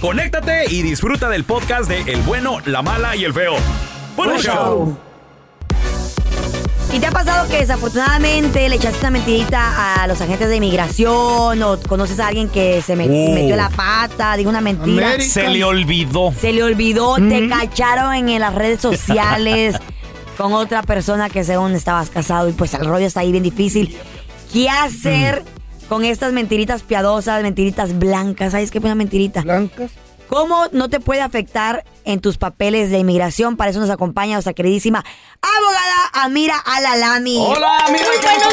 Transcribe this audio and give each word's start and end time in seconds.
conéctate 0.00 0.64
y 0.72 0.82
disfruta 0.82 1.28
del 1.28 1.44
podcast 1.44 1.88
de 1.88 2.00
El 2.12 2.22
bueno, 2.22 2.58
la 2.64 2.82
mala 2.82 3.16
y 3.16 3.24
el 3.24 3.32
feo. 3.34 3.54
¡Buen 4.16 4.30
Buen 4.30 4.42
show! 4.42 4.54
show. 4.54 4.98
¿Y 6.90 7.00
te 7.00 7.06
ha 7.06 7.10
pasado 7.10 7.46
que 7.50 7.58
desafortunadamente 7.58 8.66
le 8.68 8.76
echaste 8.76 8.98
una 9.00 9.10
mentirita 9.10 10.02
a 10.02 10.06
los 10.06 10.20
agentes 10.22 10.48
de 10.48 10.56
inmigración 10.56 11.62
o 11.62 11.78
conoces 11.86 12.18
a 12.18 12.28
alguien 12.28 12.48
que 12.48 12.80
se 12.80 12.96
me- 12.96 13.04
Oh. 13.04 13.34
metió 13.34 13.56
la 13.56 13.68
pata, 13.68 14.34
digo 14.36 14.48
una 14.48 14.62
mentira? 14.62 15.20
Se 15.20 15.48
le 15.48 15.64
olvidó. 15.64 16.32
Se 16.40 16.52
le 16.52 16.62
olvidó, 16.62 17.16
te 17.16 17.46
cacharon 17.48 18.14
en 18.14 18.40
las 18.40 18.54
redes 18.54 18.80
sociales 18.80 19.76
con 20.38 20.54
otra 20.54 20.82
persona 20.82 21.28
que 21.28 21.44
según 21.44 21.74
estabas 21.74 22.08
casado 22.08 22.48
y 22.48 22.52
pues 22.52 22.72
el 22.72 22.86
rollo 22.86 23.06
está 23.06 23.20
ahí 23.20 23.32
bien 23.32 23.44
difícil. 23.44 23.94
¿Qué 24.50 24.70
hacer 24.70 25.44
con 25.88 26.04
estas 26.04 26.32
mentiritas 26.32 26.82
piadosas, 26.82 27.42
mentiritas 27.42 27.98
blancas? 27.98 28.52
¿Sabes 28.52 28.70
qué 28.70 28.80
fue 28.80 28.88
una 28.88 28.94
mentirita? 28.94 29.42
Blancas. 29.42 29.90
¿Cómo 30.28 30.66
no 30.72 30.90
te 30.90 31.00
puede 31.00 31.22
afectar 31.22 31.84
en 32.04 32.20
tus 32.20 32.36
papeles 32.36 32.90
de 32.90 32.98
inmigración? 32.98 33.56
Para 33.56 33.70
eso 33.70 33.80
nos 33.80 33.90
acompaña 33.90 34.34
nuestra 34.34 34.52
queridísima 34.52 35.02
abogada 35.40 36.24
Amira 36.24 36.56
Alalami. 36.58 37.38
Hola, 37.38 37.86
Amira, 37.86 38.04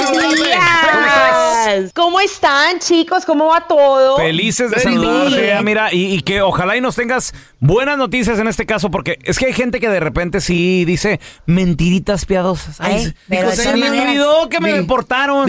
Muy 0.07 0.17
buenos 0.17 0.35
días. 0.35 1.91
¿Cómo 1.93 2.19
están, 2.21 2.79
chicos? 2.79 3.25
¿Cómo 3.25 3.47
va 3.47 3.67
todo? 3.67 4.17
Felices 4.17 4.71
de 4.71 4.79
saludarte, 4.79 5.41
bien. 5.41 5.65
mira, 5.65 5.93
y, 5.93 6.13
y 6.15 6.21
que 6.21 6.41
ojalá 6.41 6.77
y 6.77 6.81
nos 6.81 6.95
tengas 6.95 7.33
buenas 7.59 7.97
noticias 7.97 8.39
en 8.39 8.47
este 8.47 8.65
caso, 8.65 8.89
porque 8.89 9.19
es 9.23 9.37
que 9.37 9.47
hay 9.47 9.53
gente 9.53 9.79
que 9.79 9.89
de 9.89 9.99
repente 9.99 10.41
sí 10.41 10.85
dice 10.85 11.19
mentiritas 11.45 12.25
piadosas. 12.25 12.79
Ay, 12.79 12.93
Ay, 12.95 13.05
se- 13.05 13.15
pero 13.27 13.51
se 13.51 13.75
me 13.75 13.89
olvidó 13.89 14.47
que 14.49 14.59
me 14.61 14.73
they 14.73 14.83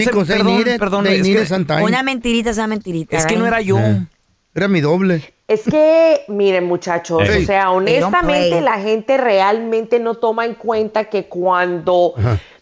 perdón, 0.05 0.63
perdón, 0.79 1.03
they 1.05 1.19
es 1.19 1.51
que. 1.51 1.73
Una 1.83 2.03
mentirita 2.03 2.49
es 2.49 2.57
una 2.57 2.67
mentirita. 2.67 3.15
es 3.17 3.25
que 3.25 3.37
no 3.37 3.45
¿eh? 3.45 3.49
era 3.49 3.61
yo. 3.61 3.77
Era 4.57 4.67
mi 4.67 4.81
doble. 4.81 5.21
Es 5.47 5.65
que, 5.65 6.23
miren, 6.29 6.65
muchachos, 6.65 7.21
o 7.21 7.45
sea, 7.45 7.69
honestamente 7.69 8.59
la 8.59 8.79
gente 8.79 9.15
realmente 9.15 9.99
no 9.99 10.15
toma 10.15 10.45
en 10.45 10.55
cuenta 10.55 11.05
que 11.05 11.27
cuando, 11.27 12.15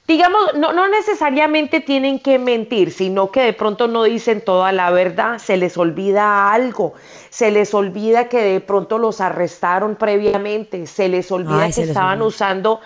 digamos, 0.06 0.56
no, 0.56 0.74
no 0.74 0.90
necesariamente 0.90 1.80
tienen 1.80 2.20
que 2.20 2.38
mentir, 2.38 2.92
sino 2.92 3.32
que 3.32 3.44
de 3.44 3.54
pronto 3.54 3.88
no 3.88 4.04
dicen 4.04 4.42
toda 4.42 4.74
la 4.74 4.92
verdad, 4.92 5.38
se 5.38 5.56
les 5.56 5.78
olvida 5.78 6.52
algo, 6.52 6.96
se 7.30 7.50
les 7.50 7.74
olvida 7.74 8.28
que 8.28 8.42
de 8.42 8.60
pronto 8.60 8.98
los 8.98 9.22
arrestaron 9.22 9.96
previamente, 9.96 10.88
se 10.88 11.08
les 11.08 11.32
olvida 11.32 11.62
Ay, 11.62 11.68
que 11.68 11.74
se 11.74 11.82
les 11.82 11.90
estaban 11.92 12.22
olvida. 12.22 12.28
usando 12.28 12.82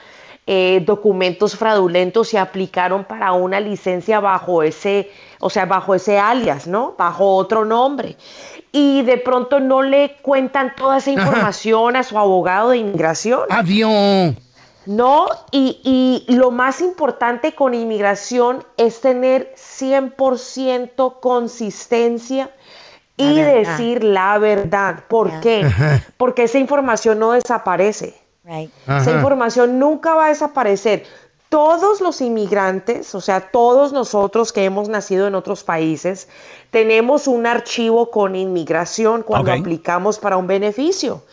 eh, 0.51 0.81
documentos 0.83 1.55
fraudulentos 1.55 2.33
y 2.33 2.37
aplicaron 2.37 3.03
para 3.03 3.33
una 3.33 3.59
licencia 3.59 4.19
bajo 4.19 4.63
ese, 4.63 5.11
o 5.39 5.49
sea, 5.49 5.67
bajo 5.67 5.93
ese 5.93 6.17
alias, 6.17 6.65
¿no? 6.65 6.95
Bajo 6.97 7.35
otro 7.35 7.65
nombre. 7.65 8.17
Y 8.71 9.01
de 9.01 9.17
pronto 9.17 9.59
no 9.59 9.81
le 9.81 10.17
cuentan 10.21 10.75
toda 10.75 10.97
esa 10.97 11.11
información 11.11 11.95
a 11.95 12.03
su 12.03 12.17
abogado 12.17 12.69
de 12.69 12.77
inmigración. 12.77 13.41
Avión. 13.49 14.37
No, 14.85 15.27
y, 15.51 16.25
y 16.27 16.33
lo 16.33 16.51
más 16.51 16.81
importante 16.81 17.53
con 17.53 17.73
inmigración 17.73 18.63
es 18.77 19.01
tener 19.01 19.53
100% 19.55 21.19
consistencia 21.19 22.51
y 23.19 23.41
decir 23.41 24.03
la 24.03 24.37
verdad. 24.37 25.03
¿Por 25.07 25.41
qué? 25.41 25.69
Porque 26.17 26.43
esa 26.43 26.57
información 26.57 27.19
no 27.19 27.33
desaparece. 27.33 28.15
Right. 28.45 28.71
Esa 28.87 29.11
información 29.11 29.77
nunca 29.77 30.15
va 30.15 30.27
a 30.27 30.29
desaparecer. 30.29 31.03
Todos 31.49 31.99
los 31.99 32.21
inmigrantes, 32.21 33.15
o 33.15 33.21
sea, 33.21 33.49
todos 33.49 33.91
nosotros 33.91 34.53
que 34.53 34.65
hemos 34.65 34.87
nacido 34.87 35.27
en 35.27 35.33
otros 35.33 35.63
países, 35.63 36.27
tenemos 36.69 37.27
un 37.27 37.47
archivo 37.47 38.11
con 38.11 38.35
inmigración 38.35 39.23
cuando 39.23 39.51
aplicamos 39.51 40.19
para 40.19 40.37
un 40.37 40.45
beneficio. 40.45 41.23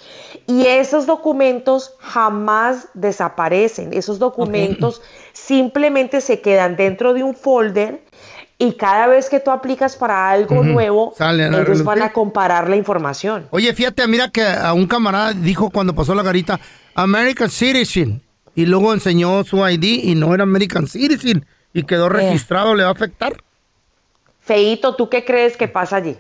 Y 0.47 0.67
esos 0.67 1.05
documentos 1.05 1.95
jamás 1.99 2.89
desaparecen. 2.95 3.93
Esos 3.93 4.19
documentos 4.19 5.03
simplemente 5.35 6.23
se 6.23 6.41
quedan 6.41 6.77
dentro 6.77 7.13
de 7.13 7.23
un 7.23 7.35
folder 7.35 8.01
y 8.59 8.73
cada 8.73 9.07
vez 9.07 9.29
que 9.29 9.39
tú 9.39 9.51
aplicas 9.51 9.97
para 9.97 10.31
algo 10.31 10.65
nuevo, 10.65 11.13
Salen 11.17 11.53
ellos 11.53 11.85
van 11.85 12.01
a 12.01 12.13
comparar 12.13 12.71
la 12.71 12.77
información. 12.77 13.47
Oye, 13.51 13.75
fíjate, 13.75 14.07
mira 14.07 14.31
que 14.31 14.43
a 14.43 14.73
un 14.73 14.87
camarada 14.87 15.35
dijo 15.35 15.69
cuando 15.69 15.95
pasó 15.95 16.15
la 16.15 16.23
garita, 16.23 16.59
American 16.95 17.51
Citizen. 17.51 18.23
Y 18.57 18.65
luego 18.65 18.95
enseñó 18.95 19.45
su 19.45 19.59
ID 19.59 19.85
y 20.03 20.15
no 20.15 20.35
era 20.35 20.43
American 20.43 20.89
Citizen. 20.89 21.47
Y 21.75 21.85
quedó 21.85 22.09
registrado, 22.09 22.75
¿le 22.75 22.83
va 22.83 22.89
a 22.89 22.93
afectar? 22.93 23.35
Feito, 24.41 24.97
¿tú 24.97 25.11
qué 25.11 25.25
crees 25.27 25.59
que 25.59 25.69
pasa 25.69 25.97
allí? 25.97 26.17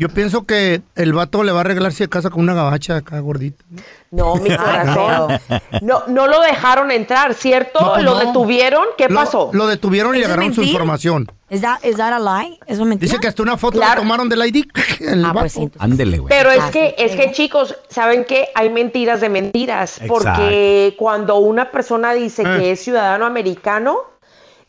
Yo 0.00 0.08
pienso 0.08 0.46
que 0.46 0.80
el 0.94 1.12
vato 1.12 1.42
le 1.42 1.50
va 1.50 1.58
a 1.58 1.60
arreglar 1.62 1.92
si 1.92 2.06
casa 2.06 2.30
con 2.30 2.40
una 2.40 2.54
gabacha 2.54 2.96
acá 2.98 3.18
gordita. 3.18 3.64
No, 4.12 4.36
mi 4.36 4.48
corazón. 4.56 5.40
No, 5.82 6.04
no 6.06 6.28
lo 6.28 6.40
dejaron 6.40 6.92
entrar, 6.92 7.34
¿cierto? 7.34 7.80
No, 7.80 7.98
¿Lo 8.02 8.12
no. 8.14 8.18
detuvieron? 8.26 8.84
¿Qué 8.96 9.08
Lo- 9.08 9.16
pasó? 9.16 9.50
Lo 9.52 9.66
detuvieron 9.66 10.14
y 10.14 10.18
le 10.18 10.24
¿Eso 10.24 10.28
es 10.30 10.32
agarraron 10.34 10.54
su 10.54 10.62
información. 10.62 11.26
¿Es 11.50 11.62
that, 11.62 11.82
is 11.82 11.96
that 11.96 12.12
a 12.12 12.20
lie? 12.20 12.58
¿Eso 12.66 12.82
es 12.82 12.88
mentira? 12.88 13.10
Dice 13.10 13.20
que 13.20 13.26
hasta 13.26 13.42
una 13.42 13.56
foto 13.56 13.78
Claro. 13.78 13.96
le 13.96 14.06
tomaron 14.06 14.28
del 14.28 14.46
ID. 14.46 14.66
El 15.00 15.24
Ah, 15.24 15.32
pues 15.34 15.56
Ándele, 15.80 16.18
güey. 16.18 16.28
Pero 16.28 16.52
es 16.52 16.60
Ah, 16.60 16.70
que, 16.70 16.94
es 16.96 17.16
que 17.16 17.32
chicos, 17.32 17.74
¿saben 17.88 18.24
qué? 18.24 18.48
Hay 18.54 18.70
mentiras 18.70 19.20
de 19.20 19.28
mentiras. 19.30 20.00
Exacto. 20.00 20.08
Porque 20.24 20.94
cuando 20.96 21.38
una 21.38 21.72
persona 21.72 22.12
dice 22.12 22.42
Eh. 22.42 22.56
que 22.58 22.70
es 22.72 22.80
ciudadano 22.84 23.26
americano, 23.26 23.96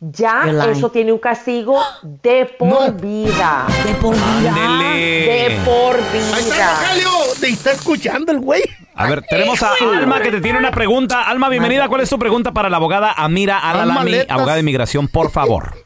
ya 0.02 0.44
eso 0.72 0.90
tiene 0.92 1.12
un 1.12 1.20
castigo 1.20 1.82
de 2.04 2.46
por 2.58 2.68
No. 2.68 2.92
vida. 2.94 3.66
De 3.86 3.94
por 3.96 4.16
vida. 4.16 4.54
Ándele. 4.56 5.50
De 5.50 5.60
por 5.66 5.96
Ahí 5.96 6.40
está 6.40 6.56
vida. 6.56 6.74
Rogelio. 6.82 7.10
Te 7.40 7.50
está 7.50 7.72
escuchando 7.72 8.32
el 8.32 8.40
güey. 8.40 8.62
A 8.96 9.10
ver, 9.10 9.22
tenemos 9.24 9.62
a 9.64 9.72
Alma 9.98 10.22
que 10.22 10.32
te 10.32 10.42
tiene 10.42 10.58
una 10.60 10.72
pregunta. 10.72 11.24
Alma, 11.24 11.50
bienvenida. 11.50 11.88
¿Cuál 11.90 12.02
es 12.02 12.10
tu 12.10 12.18
pregunta 12.20 12.52
para 12.52 12.70
la 12.70 12.78
abogada 12.78 13.14
Amira 13.14 13.60
Alalami, 13.60 14.14
abogada 14.28 14.56
de 14.56 14.60
inmigración, 14.62 15.08
por 15.08 15.32
favor? 15.32 15.74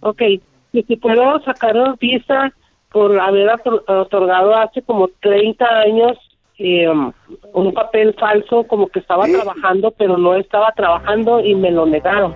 Ok, 0.00 0.18
que 0.18 0.82
si 0.86 0.96
puedo 0.96 1.40
sacarnos 1.44 1.98
visa 1.98 2.52
por 2.92 3.18
haber 3.18 3.48
otor- 3.48 3.84
otorgado 3.88 4.54
hace 4.56 4.82
como 4.82 5.08
30 5.20 5.64
años 5.64 6.18
eh, 6.58 6.88
um, 6.88 7.12
un 7.52 7.74
papel 7.74 8.14
falso, 8.14 8.64
como 8.64 8.88
que 8.88 9.00
estaba 9.00 9.26
trabajando, 9.26 9.90
pero 9.90 10.16
no 10.16 10.34
estaba 10.36 10.72
trabajando 10.72 11.40
y 11.40 11.54
me 11.54 11.70
lo 11.70 11.86
negaron. 11.86 12.34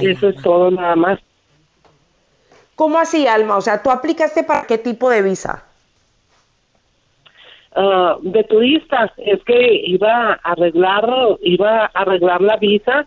Eso 0.00 0.28
es 0.28 0.42
todo 0.42 0.70
nada 0.70 0.96
más. 0.96 1.20
¿Cómo 2.74 2.98
así, 2.98 3.26
Alma? 3.26 3.56
O 3.56 3.60
sea, 3.60 3.82
¿tú 3.82 3.90
aplicaste 3.90 4.42
para 4.42 4.66
qué 4.66 4.78
tipo 4.78 5.08
de 5.10 5.22
visa? 5.22 5.64
Ah, 7.74 8.16
de 8.22 8.42
turistas, 8.44 9.12
es 9.18 9.42
que 9.44 9.82
iba 9.86 10.32
a 10.32 10.40
arreglar, 10.42 11.06
iba 11.42 11.84
a 11.84 11.86
arreglar 11.86 12.40
la 12.40 12.56
visa 12.56 13.06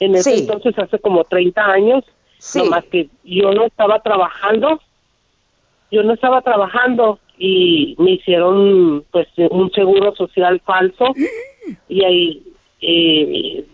en 0.00 0.16
ese 0.16 0.32
Sí. 0.34 0.40
entonces 0.40 0.76
hace 0.76 0.98
como 0.98 1.22
30 1.24 1.64
años, 1.64 2.04
Sí. 2.38 2.58
nomás 2.58 2.84
que 2.86 3.08
yo 3.22 3.52
no 3.52 3.66
estaba 3.66 4.00
trabajando, 4.00 4.80
yo 5.92 6.02
no 6.02 6.14
estaba 6.14 6.42
trabajando 6.42 7.20
y 7.38 7.94
me 7.98 8.12
hicieron 8.12 9.04
pues 9.10 9.28
un 9.50 9.70
seguro 9.72 10.14
social 10.14 10.60
falso. 10.64 11.14
Y 11.88 12.02
ahí 12.02 12.42
eh, 12.80 13.64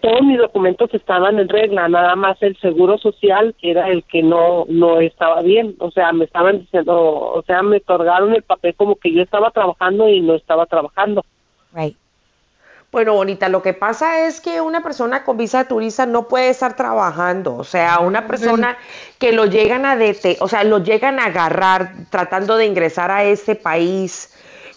todos 0.00 0.22
mis 0.22 0.38
documentos 0.38 0.92
estaban 0.92 1.38
en 1.38 1.48
regla, 1.48 1.88
nada 1.88 2.16
más 2.16 2.36
el 2.42 2.56
seguro 2.58 2.98
social 2.98 3.54
era 3.62 3.88
el 3.88 4.02
que 4.04 4.22
no 4.22 4.66
no 4.68 5.00
estaba 5.00 5.42
bien, 5.42 5.76
o 5.78 5.90
sea, 5.92 6.12
me 6.12 6.24
estaban 6.24 6.60
diciendo, 6.60 6.94
o 6.94 7.42
sea, 7.46 7.62
me 7.62 7.76
otorgaron 7.76 8.34
el 8.34 8.42
papel 8.42 8.74
como 8.74 8.96
que 8.96 9.12
yo 9.12 9.22
estaba 9.22 9.50
trabajando 9.52 10.08
y 10.08 10.20
no 10.20 10.34
estaba 10.34 10.66
trabajando. 10.66 11.24
Bueno, 12.92 13.14
bonita, 13.14 13.48
lo 13.48 13.62
que 13.62 13.72
pasa 13.72 14.26
es 14.26 14.42
que 14.42 14.60
una 14.60 14.82
persona 14.82 15.24
con 15.24 15.38
visa 15.38 15.62
de 15.62 15.64
turista 15.64 16.04
no 16.04 16.28
puede 16.28 16.50
estar 16.50 16.76
trabajando, 16.76 17.56
o 17.56 17.64
sea, 17.64 18.00
una 18.00 18.26
persona 18.26 18.76
que 19.18 19.32
lo 19.32 19.46
llegan 19.46 19.86
a 19.86 19.96
dete, 19.96 20.36
o 20.40 20.46
sea, 20.46 20.62
lo 20.62 20.76
llegan 20.84 21.18
a 21.18 21.24
agarrar 21.24 21.94
tratando 22.10 22.58
de 22.58 22.66
ingresar 22.66 23.10
a 23.10 23.24
este 23.24 23.54
país 23.54 24.28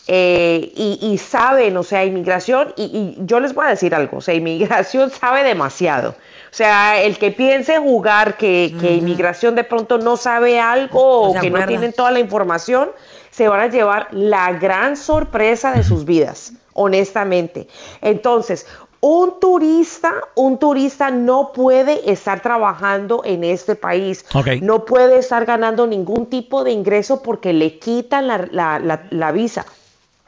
eh, 0.08 0.72
y, 0.78 0.98
y 1.02 1.18
saben, 1.18 1.76
o 1.76 1.84
sea, 1.84 2.06
inmigración, 2.06 2.74
y, 2.78 2.84
y 2.84 3.18
yo 3.26 3.42
les 3.42 3.54
voy 3.54 3.66
a 3.66 3.70
decir 3.72 3.94
algo, 3.94 4.20
o 4.20 4.22
sea, 4.22 4.34
inmigración 4.34 5.10
sabe 5.12 5.44
demasiado. 5.44 6.12
O 6.12 6.58
sea, 6.58 7.02
el 7.02 7.18
que 7.18 7.32
piense 7.32 7.80
jugar 7.80 8.38
que, 8.38 8.74
que 8.80 8.94
inmigración 8.94 9.56
de 9.56 9.66
pronto 9.66 9.98
no 9.98 10.16
sabe 10.16 10.58
algo 10.58 11.32
o 11.32 11.42
que 11.42 11.50
no 11.50 11.66
tienen 11.66 11.92
toda 11.92 12.12
la 12.12 12.20
información, 12.22 12.92
se 13.36 13.48
van 13.50 13.60
a 13.60 13.68
llevar 13.68 14.08
la 14.12 14.54
gran 14.54 14.96
sorpresa 14.96 15.74
de 15.74 15.84
sus 15.84 16.06
vidas, 16.06 16.54
honestamente. 16.74 17.68
Entonces, 18.02 18.66
un 19.02 19.40
turista, 19.42 20.14
un 20.36 20.58
turista 20.58 21.12
no 21.12 21.52
puede 21.54 22.10
estar 22.12 22.40
trabajando 22.42 23.22
en 23.26 23.44
este 23.44 23.76
país. 23.76 24.26
Ok. 24.34 24.48
No 24.62 24.86
puede 24.86 25.18
estar 25.20 25.46
ganando 25.46 25.86
ningún 25.86 26.28
tipo 26.28 26.64
de 26.64 26.72
ingreso 26.72 27.22
porque 27.22 27.52
le 27.52 27.78
quitan 27.78 28.28
la, 28.28 28.48
la- 28.52 28.80
la- 28.80 29.04
la 29.10 29.32
visa. 29.32 29.66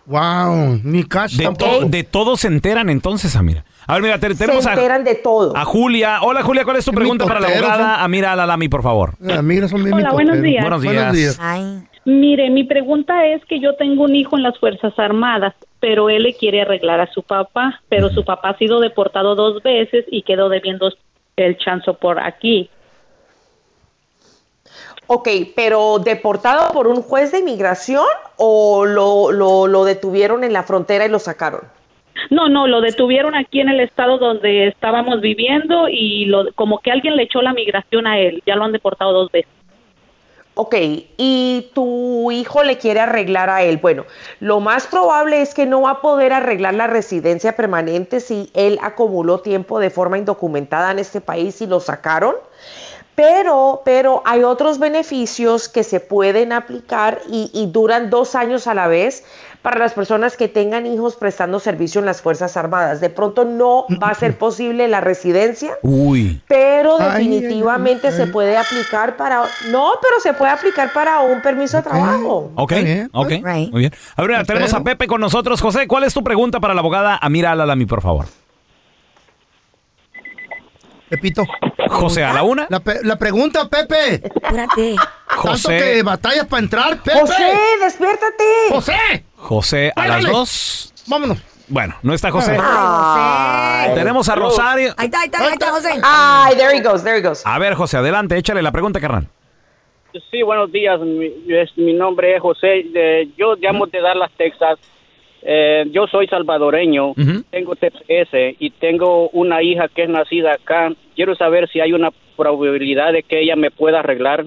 Wow, 0.05 0.79
mi 0.83 1.03
cash 1.03 1.35
De, 1.37 1.43
tampoco. 1.45 1.79
to- 1.79 1.85
de 1.89 2.03
todo 2.03 2.37
se 2.37 2.47
enteran 2.47 2.89
entonces, 2.89 3.35
Amira. 3.35 3.65
A 3.87 3.93
ver, 3.93 4.03
mira, 4.03 4.19
te- 4.19 4.35
tenemos 4.35 4.63
se 4.63 4.69
a, 4.69 4.73
enteran 4.73 5.03
de 5.03 5.15
todo. 5.15 5.55
a 5.55 5.65
Julia. 5.65 6.19
Hola, 6.21 6.43
Julia, 6.43 6.63
¿cuál 6.65 6.77
es 6.77 6.85
tu 6.85 6.91
pregunta 6.91 7.25
para 7.25 7.39
la 7.39 7.47
abogada? 7.47 7.95
son. 7.95 8.03
Amira 8.05 8.31
Alalami, 8.33 8.67
por 8.69 8.83
favor. 8.83 9.13
Las 9.19 9.43
migras 9.43 9.71
son 9.71 9.83
bien 9.83 9.95
Hola, 9.95 10.11
buenos 10.11 10.37
mitoteros. 10.37 10.81
días. 10.81 10.93
Buenos 10.93 11.13
días. 11.13 11.37
Ay, 11.41 11.83
Mire, 12.07 12.49
mi 12.49 12.63
pregunta 12.63 13.25
es 13.25 13.43
que 13.43 13.59
yo 13.59 13.75
tengo 13.75 14.05
un 14.05 14.15
hijo 14.15 14.37
en 14.37 14.43
las 14.43 14.57
Fuerzas 14.57 14.97
Armadas, 14.97 15.53
pero 15.81 16.09
él 16.09 16.23
le 16.23 16.35
quiere 16.35 16.61
arreglar 16.61 17.01
a 17.01 17.11
su 17.11 17.21
papá, 17.21 17.81
pero 17.89 18.07
su 18.07 18.23
papá 18.23 18.51
ha 18.51 18.57
sido 18.57 18.79
deportado 18.79 19.35
dos 19.35 19.61
veces 19.61 20.05
y 20.09 20.21
quedó 20.21 20.47
debiendo 20.47 20.89
el 21.35 21.57
chanzo 21.57 21.95
por 21.95 22.17
aquí. 22.17 22.69
Ok, 25.07 25.27
pero 25.53 25.99
deportado 25.99 26.71
por 26.71 26.87
un 26.87 27.01
juez 27.01 27.33
de 27.33 27.39
inmigración 27.39 28.07
o 28.37 28.85
lo, 28.85 29.33
lo, 29.33 29.67
lo 29.67 29.83
detuvieron 29.83 30.45
en 30.45 30.53
la 30.53 30.63
frontera 30.63 31.05
y 31.05 31.09
lo 31.09 31.19
sacaron? 31.19 31.63
No, 32.29 32.47
no, 32.47 32.67
lo 32.67 32.79
detuvieron 32.79 33.35
aquí 33.35 33.59
en 33.59 33.67
el 33.67 33.81
estado 33.81 34.17
donde 34.17 34.67
estábamos 34.67 35.19
viviendo 35.19 35.89
y 35.89 36.23
lo, 36.23 36.53
como 36.53 36.79
que 36.79 36.89
alguien 36.89 37.17
le 37.17 37.23
echó 37.23 37.41
la 37.41 37.51
migración 37.51 38.07
a 38.07 38.17
él, 38.17 38.41
ya 38.45 38.55
lo 38.55 38.63
han 38.63 38.71
deportado 38.71 39.11
dos 39.11 39.29
veces. 39.29 39.56
Ok, 40.59 40.73
y 41.17 41.69
tu 41.75 42.31
hijo 42.31 42.63
le 42.63 42.79
quiere 42.79 42.99
arreglar 42.99 43.47
a 43.47 43.61
él. 43.61 43.77
Bueno, 43.77 44.05
lo 44.39 44.59
más 44.59 44.87
probable 44.87 45.43
es 45.43 45.53
que 45.53 45.67
no 45.67 45.83
va 45.83 45.91
a 45.91 46.01
poder 46.01 46.33
arreglar 46.33 46.73
la 46.73 46.87
residencia 46.87 47.55
permanente 47.55 48.19
si 48.19 48.49
él 48.55 48.79
acumuló 48.81 49.41
tiempo 49.41 49.79
de 49.79 49.91
forma 49.91 50.17
indocumentada 50.17 50.89
en 50.89 50.97
este 50.97 51.21
país 51.21 51.61
y 51.61 51.67
lo 51.67 51.79
sacaron. 51.79 52.33
Pero, 53.17 53.81
pero 53.83 54.21
hay 54.25 54.43
otros 54.43 54.77
beneficios 54.77 55.69
que 55.69 55.83
se 55.83 55.99
pueden 55.99 56.53
aplicar 56.53 57.19
y, 57.27 57.49
y 57.51 57.65
duran 57.65 58.11
dos 58.11 58.35
años 58.35 58.67
a 58.67 58.75
la 58.75 58.87
vez 58.87 59.23
para 59.63 59.79
las 59.79 59.93
personas 59.93 60.37
que 60.37 60.47
tengan 60.47 60.85
hijos 60.85 61.15
prestando 61.15 61.59
servicio 61.59 61.97
en 61.99 62.05
las 62.05 62.21
Fuerzas 62.21 62.55
Armadas. 62.57 63.01
De 63.01 63.09
pronto 63.09 63.43
no 63.43 63.85
va 64.01 64.09
a 64.09 64.13
ser 64.13 64.37
posible 64.37 64.87
la 64.87 65.01
residencia, 65.01 65.79
Uy. 65.81 66.41
pero 66.47 66.97
Ay, 66.99 67.07
ay, 67.09 67.27
definitivamente 67.27 68.09
ay, 68.09 68.13
se 68.13 68.27
puede 68.27 68.55
aplicar 68.55 69.17
para 69.17 69.45
no, 69.71 69.93
pero 69.99 70.19
se 70.21 70.33
puede 70.33 70.51
aplicar 70.51 70.93
para 70.93 71.19
un 71.21 71.41
permiso 71.41 71.77
de 71.77 71.83
trabajo. 71.83 72.51
Ok, 72.53 72.73
ok. 73.13 73.29
Right. 73.43 73.71
muy 73.71 73.79
bien. 73.79 73.93
A 74.15 74.21
ver, 74.21 74.45
tenemos 74.45 74.75
a 74.75 74.83
Pepe 74.83 75.07
con 75.07 75.19
nosotros. 75.19 75.59
José, 75.59 75.87
¿cuál 75.87 76.03
es 76.03 76.13
tu 76.13 76.23
pregunta 76.23 76.59
para 76.59 76.75
la 76.75 76.81
abogada 76.81 77.17
Amira 77.19 77.51
Alalami, 77.51 77.87
por 77.87 78.01
favor? 78.01 78.27
Pepito. 81.09 81.43
José, 81.89 82.23
a 82.23 82.33
la 82.33 82.43
una. 82.43 82.67
La, 82.69 82.79
pe- 82.79 82.99
la 83.03 83.15
pregunta, 83.17 83.67
Pepe. 83.69 84.21
apúrate. 84.43 84.95
Tanto 84.95 85.41
que 85.41 85.47
José, 85.49 86.03
batallas 86.03 86.45
para 86.47 86.63
entrar, 86.63 86.97
Pepe. 87.01 87.19
José, 87.19 87.43
despiértate. 87.81 88.43
José. 88.69 88.93
José, 89.37 89.91
a 89.95 90.07
las 90.07 90.17
Pégale. 90.17 90.33
dos. 90.37 90.93
Vámonos. 91.07 91.37
Bueno, 91.69 91.95
no 92.01 92.13
está 92.13 92.31
José. 92.31 92.57
Ay. 92.61 93.89
José. 93.89 93.99
Tenemos 93.99 94.29
a 94.29 94.35
Rosario. 94.35 94.93
Ahí 94.97 95.05
está, 95.05 95.19
ahí 95.21 95.25
está, 95.25 95.39
ahí 95.45 95.53
está, 95.53 95.71
José. 95.71 95.89
Ay, 96.03 96.55
there 96.55 96.77
he 96.77 96.81
goes, 96.81 97.03
there 97.03 97.17
he 97.17 97.21
goes. 97.21 97.41
A 97.45 97.57
ver, 97.59 97.73
José, 97.75 97.97
adelante, 97.97 98.37
échale 98.37 98.61
la 98.61 98.71
pregunta, 98.71 98.99
carnal. 98.99 99.27
Sí, 100.31 100.41
buenos 100.41 100.71
días. 100.71 100.99
Mi, 100.99 101.27
es- 101.49 101.77
mi 101.77 101.93
nombre 101.93 102.35
es 102.35 102.41
José. 102.41 102.85
Eh, 102.95 103.29
yo 103.37 103.55
llamo 103.55 103.85
de 103.85 104.01
Dallas, 104.01 104.31
Texas. 104.37 104.77
Eh, 105.49 105.85
yo 105.91 106.07
soy 106.07 106.27
salvadoreño. 106.27 107.11
Ujú. 107.11 107.43
Tengo 107.49 107.77
TPS 107.77 108.57
y 108.59 108.69
tengo 108.71 109.29
una 109.29 109.63
hija 109.63 109.87
que 109.87 110.03
es 110.03 110.09
nacida 110.09 110.55
acá. 110.55 110.91
Quiero 111.15 111.35
saber 111.35 111.69
si 111.69 111.79
hay 111.79 111.93
una 111.93 112.09
probabilidad 112.35 113.13
de 113.13 113.23
que 113.23 113.39
ella 113.39 113.55
me 113.55 113.71
pueda 113.71 113.99
arreglar. 113.99 114.45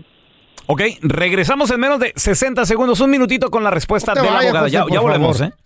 Ok, 0.67 0.82
regresamos 1.00 1.70
en 1.70 1.81
menos 1.81 2.00
de 2.00 2.12
60 2.14 2.67
segundos, 2.67 3.01
un 3.01 3.10
minutito 3.10 3.51
con 3.51 3.65
la 3.65 3.70
respuesta 3.70 4.13
No 4.15 4.20
te 4.20 4.27
de 4.27 4.32
la 4.32 4.39
abogada. 4.41 4.60
José, 4.60 4.72
ya 4.72 5.01
volvemos, 5.01 5.39
favor. 5.39 5.55
¿eh? 5.55 5.56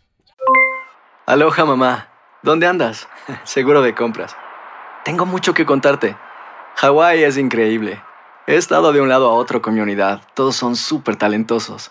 Aloha 1.27 1.65
mamá, 1.65 2.09
¿dónde 2.43 2.69
andas? 2.69 3.09
Seguro 3.43 3.83
de 3.83 3.93
compras. 3.93 4.37
Tengo 5.05 5.27
mucho 5.27 5.53
que 5.53 5.67
contarte. 5.67 6.15
Hawái 6.77 7.25
es 7.25 7.37
increíble. 7.39 8.01
He 8.47 8.55
estado 8.55 8.93
de 8.93 9.01
un 9.01 9.09
lado 9.09 9.29
a 9.31 9.35
otro 9.35 9.61
con 9.61 9.75
mi 9.75 9.81
unidad. 9.81 10.23
Todos 10.35 10.55
son 10.55 10.77
súper 10.77 11.17
talentosos. 11.17 11.91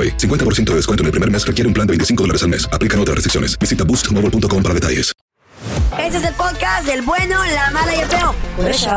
AroPay. 0.00 0.16
50% 0.16 0.64
de 0.64 0.74
descuento 0.76 1.02
en 1.02 1.06
el 1.06 1.12
primer 1.12 1.30
mes 1.30 1.46
requiere 1.46 1.68
un 1.68 1.74
plan 1.74 1.86
de 1.86 1.92
25 1.92 2.22
dólares 2.22 2.42
al 2.42 2.48
mes. 2.48 2.66
Aplican 2.72 2.98
otras 3.00 3.16
restricciones. 3.16 3.58
Visita 3.58 3.84
boostmobile.com 3.84 4.62
para 4.62 4.72
detalles. 4.74 5.12
Este 5.98 6.18
es 6.18 6.24
el 6.24 6.34
podcast 6.34 6.86
del 6.86 7.02
bueno, 7.02 7.36
la 7.54 7.70
mala 7.70 7.94
y 7.94 8.00
el 8.00 8.08
feo. 8.08 8.34
Por 8.56 8.68
eso. 8.68 8.90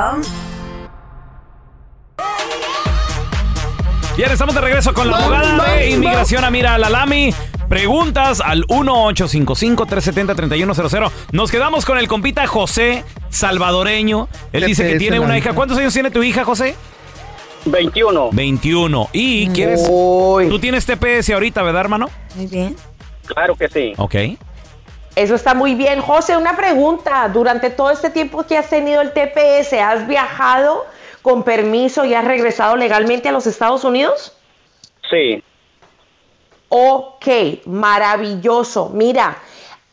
Bien, 4.16 4.32
estamos 4.32 4.56
de 4.56 4.62
regreso 4.62 4.94
con 4.94 5.10
la 5.10 5.18
abogada 5.18 5.74
de 5.74 5.90
inmigración 5.90 6.46
Amira 6.46 6.78
Lalami. 6.78 7.34
Preguntas 7.68 8.40
al 8.42 8.64
1-855-370-3100. 8.68 11.12
Nos 11.32 11.50
quedamos 11.50 11.84
con 11.86 11.98
el 11.98 12.08
compita 12.08 12.46
José 12.46 13.04
Salvadoreño. 13.30 14.30
Él 14.52 14.66
dice 14.66 14.88
que 14.88 15.00
tiene 15.00 15.20
una 15.20 15.36
hija. 15.38 15.50
hija. 15.50 15.56
¿Cuántos 15.56 15.80
años 15.80 15.94
tiene 15.94 16.12
tu 16.12 16.22
hija, 16.22 16.46
José? 16.46 16.76
21. 17.66 18.30
21. 18.32 19.10
¿Y 19.14 19.48
quieres? 19.50 19.84
Tú 19.86 20.60
tienes 20.60 20.86
TPS 20.86 21.30
ahorita, 21.32 21.62
¿verdad, 21.64 21.82
hermano? 21.82 22.10
Muy 22.36 22.48
bien. 22.48 22.76
Claro 23.26 23.56
que 23.56 23.70
sí. 23.70 23.94
Ok. 23.98 24.16
Eso 25.16 25.36
está 25.36 25.54
muy 25.54 25.76
bien. 25.76 26.02
José, 26.02 26.36
una 26.38 26.56
pregunta. 26.56 27.30
Durante 27.30 27.70
todo 27.70 27.92
este 27.92 28.10
tiempo 28.10 28.44
que 28.44 28.58
has 28.58 28.70
tenido 28.70 29.02
el 29.02 29.14
TPS, 29.14 29.74
¿has 29.74 30.08
viajado 30.08 30.86
con 31.22 31.44
permiso 31.44 32.04
y 32.06 32.14
has 32.14 32.26
regresado 32.26 32.76
legalmente 32.76 33.30
a 33.30 33.32
los 33.32 33.48
Estados 33.48 33.84
Unidos? 33.84 34.34
Sí. 35.10 35.44
Ok, 36.70 37.28
maravilloso. 37.66 38.90
Mira, 38.90 39.38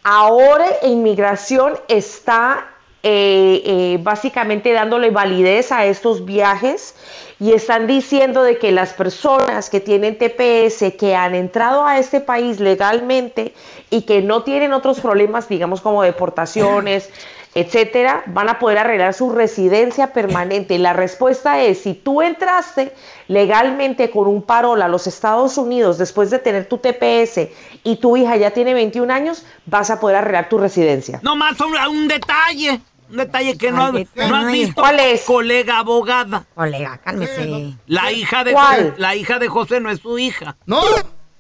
ahora 0.03 0.67
inmigración 0.83 1.79
está 1.89 2.67
eh, 3.03 3.63
eh, 3.65 3.99
básicamente 4.03 4.73
dándole 4.73 5.11
validez 5.11 5.73
a 5.73 5.87
estos 5.87 6.27
viajes 6.27 6.95
y 7.39 7.55
están 7.55 7.87
diciendo 7.87 8.43
de 8.43 8.59
que 8.59 8.73
las 8.73 8.93
personas 8.93 9.71
que 9.71 9.81
tienen 9.81 10.19
TPS, 10.19 10.93
que 10.99 11.17
han 11.17 11.35
entrado 11.35 11.87
a 11.87 11.99
este 11.99 12.21
país 12.21 12.61
legalmente 12.61 13.55
y 13.89 14.03
que 14.03 14.21
no 14.21 14.43
tienen 14.43 14.75
otros 14.75 15.01
problemas, 15.01 15.49
digamos 15.49 15.81
como 15.81 16.03
deportaciones, 16.03 17.09
etcétera, 17.55 18.23
van 18.27 18.49
a 18.49 18.59
poder 18.59 18.79
arreglar 18.79 19.15
su 19.15 19.31
residencia 19.31 20.13
permanente. 20.13 20.79
La 20.79 20.93
respuesta 20.93 21.61
es, 21.61 21.81
si 21.81 21.95
tú 21.95 22.23
entraste 22.23 22.93
legalmente 23.27 24.11
con 24.11 24.29
un 24.29 24.43
parol 24.43 24.83
a 24.83 24.89
los 24.89 25.07
Estados 25.07 25.59
Unidos 25.59 25.99
después 25.99 26.31
de 26.31 26.39
tener 26.39 26.69
tu 26.69 26.79
TPS 26.79 27.49
y 27.83 27.97
tu 27.97 28.17
hija 28.17 28.37
ya 28.37 28.51
tiene 28.53 28.75
21 28.75 29.13
años, 29.13 29.45
vas 29.67 29.91
a 29.91 29.99
poder 29.99 30.17
arreglar 30.17 30.49
tu 30.49 30.59
residencia. 30.59 31.19
No 31.23 31.35
más 31.35 31.59
un, 31.61 31.75
un 31.89 32.07
detalle. 32.07 32.81
Un 33.11 33.17
detalle 33.17 33.59
que 33.59 33.73
no, 33.73 33.93
no 33.93 34.37
has 34.37 34.53
visto. 34.53 34.81
¿Cuál 34.81 35.01
es? 35.01 35.23
Colega 35.23 35.79
abogada. 35.79 36.45
Colega, 36.55 36.99
cálmese. 36.99 37.75
La 37.87 38.13
hija 38.13 38.45
de 38.45 38.53
¿Cuál? 38.53 38.95
la 38.99 39.17
hija 39.17 39.39
de 39.39 39.49
José 39.49 39.81
no 39.81 39.91
es 39.91 40.01
su 40.01 40.19
hija. 40.19 40.57
No. 40.67 40.83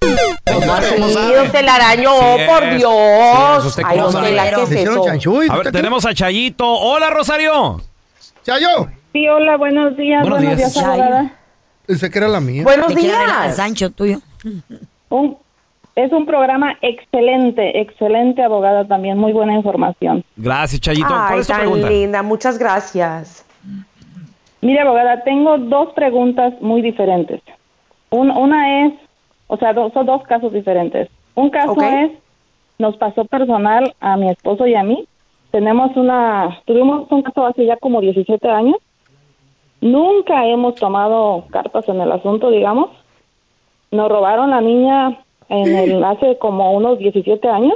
Sí, 0.02 0.06
don 1.34 1.52
Telaraño, 1.52 2.10
Sí 2.10 2.18
oh, 2.22 2.36
por 2.46 2.64
es. 2.64 2.76
Dios. 2.78 3.62
Sí 3.62 3.68
usted 3.68 3.82
Ay. 3.86 3.98
A 5.48 5.56
ver, 5.56 5.72
tenemos 5.72 6.04
a 6.06 6.14
Chayito. 6.14 6.66
Hola, 6.66 7.10
Rosario. 7.10 7.80
Chayo. 8.44 8.88
Sí, 9.12 9.28
hola, 9.28 9.56
buenos 9.56 9.96
días. 9.96 10.22
Buenos 10.22 10.40
Buenos, 10.40 10.56
días. 10.56 10.74
días, 10.74 10.84
abogada. 10.84 11.36
Pensé 11.86 12.10
que 12.10 12.18
era 12.18 12.28
la 12.28 12.40
mía. 12.40 12.62
Buenos 12.62 12.94
días. 12.94 13.56
Sancho 13.56 13.90
tuyo. 13.90 14.20
Un- 15.08 15.38
es 16.04 16.12
un 16.12 16.26
programa 16.26 16.76
excelente, 16.83 17.80
excelente, 17.80 18.42
abogada, 18.42 18.85
también 18.87 19.19
muy 19.19 19.33
buena 19.33 19.54
información. 19.54 20.25
Gracias, 20.37 20.80
Chayito. 20.80 21.09
¿Cuál 21.09 21.21
Ay, 21.35 21.40
es 21.40 21.47
tu 21.47 21.52
tan 21.52 21.61
pregunta? 21.62 21.90
linda, 21.90 22.23
muchas 22.23 22.59
gracias. 22.59 23.47
Mire, 24.61 24.80
abogada, 24.80 25.23
tengo 25.23 25.59
dos 25.59 25.92
preguntas 25.95 26.54
muy 26.61 26.83
diferentes. 26.83 27.40
Un- 28.11 28.30
una 28.30 28.87
es, 28.87 28.92
o 29.47 29.57
sea, 29.57 29.73
do- 29.73 29.90
son 29.92 30.07
dos 30.07 30.23
casos 30.25 30.52
diferentes. 30.52 31.09
Un 31.35 31.49
caso 31.50 31.76
es, 31.80 32.11
nos 32.78 32.97
pasó 32.97 33.25
personal 33.25 33.95
a 34.00 34.16
mi 34.16 34.28
esposo 34.30 34.66
y 34.66 34.75
a 34.75 34.83
mí. 34.83 35.07
Tenemos 35.50 35.97
una, 35.97 36.61
tuvimos 36.66 37.11
un 37.11 37.23
caso 37.23 37.47
hace 37.47 37.64
ya 37.66 37.76
como 37.78 38.00
17 38.00 38.49
años. 38.49 38.76
Nunca 39.80 40.45
hemos 40.47 40.75
tomado 40.75 41.45
cartas 41.50 41.88
en 41.88 42.00
el 42.00 42.12
asunto, 42.12 42.50
digamos. 42.50 42.90
Nos 43.90 44.09
robaron 44.11 44.50
la 44.50 44.61
niña 44.61 45.19
en 45.50 45.76
el, 45.76 46.04
hace 46.04 46.38
como 46.38 46.73
unos 46.73 46.99
17 46.99 47.47
años. 47.49 47.75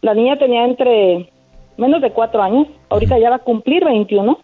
La 0.00 0.14
niña 0.14 0.38
tenía 0.38 0.64
entre 0.64 1.30
menos 1.76 2.00
de 2.00 2.12
cuatro 2.12 2.42
años. 2.42 2.68
Ahorita 2.88 3.18
ya 3.18 3.30
va 3.30 3.36
a 3.36 3.40
cumplir 3.40 3.84
21. 3.84 4.38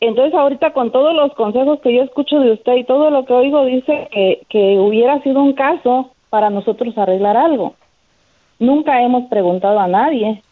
Entonces 0.00 0.34
ahorita 0.34 0.72
con 0.72 0.92
todos 0.92 1.14
los 1.14 1.34
consejos 1.34 1.80
que 1.80 1.94
yo 1.94 2.02
escucho 2.02 2.38
de 2.38 2.52
usted 2.52 2.76
y 2.76 2.84
todo 2.84 3.10
lo 3.10 3.24
que 3.24 3.34
oigo 3.34 3.64
dice 3.64 4.08
que, 4.12 4.42
que 4.48 4.78
hubiera 4.78 5.22
sido 5.22 5.42
un 5.42 5.52
caso 5.52 6.10
para 6.30 6.48
nosotros 6.48 6.96
arreglar 6.96 7.36
algo. 7.36 7.74
Nunca 8.58 9.02
hemos 9.02 9.28
preguntado 9.28 9.78
a 9.78 9.88
nadie. 9.88 10.42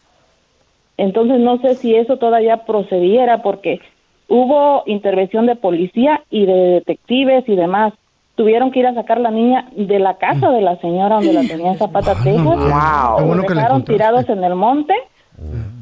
Entonces 0.97 1.39
no 1.39 1.57
sé 1.59 1.75
si 1.75 1.95
eso 1.95 2.17
todavía 2.17 2.65
procediera 2.65 3.41
porque 3.41 3.79
hubo 4.27 4.83
intervención 4.85 5.45
de 5.45 5.55
policía 5.55 6.21
y 6.29 6.45
de 6.45 6.53
detectives 6.53 7.47
y 7.47 7.55
demás. 7.55 7.93
Tuvieron 8.39 8.71
que 8.71 8.79
ir 8.79 8.87
a 8.87 8.93
sacar 8.93 9.19
la 9.19 9.31
niña 9.31 9.65
de 9.75 9.99
la 9.99 10.13
casa 10.13 10.49
de 10.49 10.61
la 10.61 10.77
señora 10.77 11.15
donde 11.15 11.33
la 11.33 11.41
tenía 11.41 11.73
en 11.73 11.77
Zapata, 11.77 12.15
Texas. 12.23 12.41
Wow. 12.45 13.25
Bueno 13.25 13.41
Lo 13.41 13.43
que 13.43 13.53
dejaron 13.53 13.83
tirados 13.83 14.29
en 14.29 14.41
el 14.41 14.55
monte. 14.55 14.93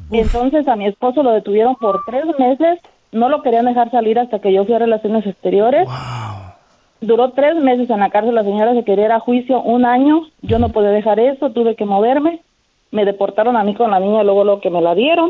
Entonces 0.09 0.67
a 0.67 0.75
mi 0.75 0.87
esposo 0.87 1.21
lo 1.21 1.33
detuvieron 1.33 1.75
por 1.75 2.01
tres 2.07 2.25
meses. 2.39 2.79
No 3.11 3.29
lo 3.29 3.43
querían 3.43 3.65
dejar 3.65 3.91
salir 3.91 4.17
hasta 4.17 4.39
que 4.39 4.51
yo 4.51 4.65
fui 4.65 4.73
a 4.73 4.79
Relaciones 4.79 5.27
Exteriores. 5.27 5.87
Duró 6.99 7.29
tres 7.29 7.57
meses 7.57 7.91
en 7.91 7.99
la 7.99 8.09
cárcel. 8.09 8.33
La 8.33 8.43
señora 8.43 8.73
se 8.73 8.83
quería 8.83 9.05
ir 9.05 9.11
a 9.11 9.19
juicio 9.19 9.61
un 9.61 9.85
año. 9.85 10.23
Yo 10.41 10.57
no 10.57 10.69
podía 10.69 10.89
dejar 10.89 11.19
eso. 11.19 11.51
Tuve 11.51 11.75
que 11.75 11.85
moverme. 11.85 12.41
Me 12.89 13.05
deportaron 13.05 13.55
a 13.55 13.63
mí 13.63 13.75
con 13.75 13.91
la 13.91 13.99
niña 13.99 14.23
luego 14.23 14.43
lo 14.43 14.61
que 14.61 14.71
me 14.71 14.81
la 14.81 14.95
dieron. 14.95 15.29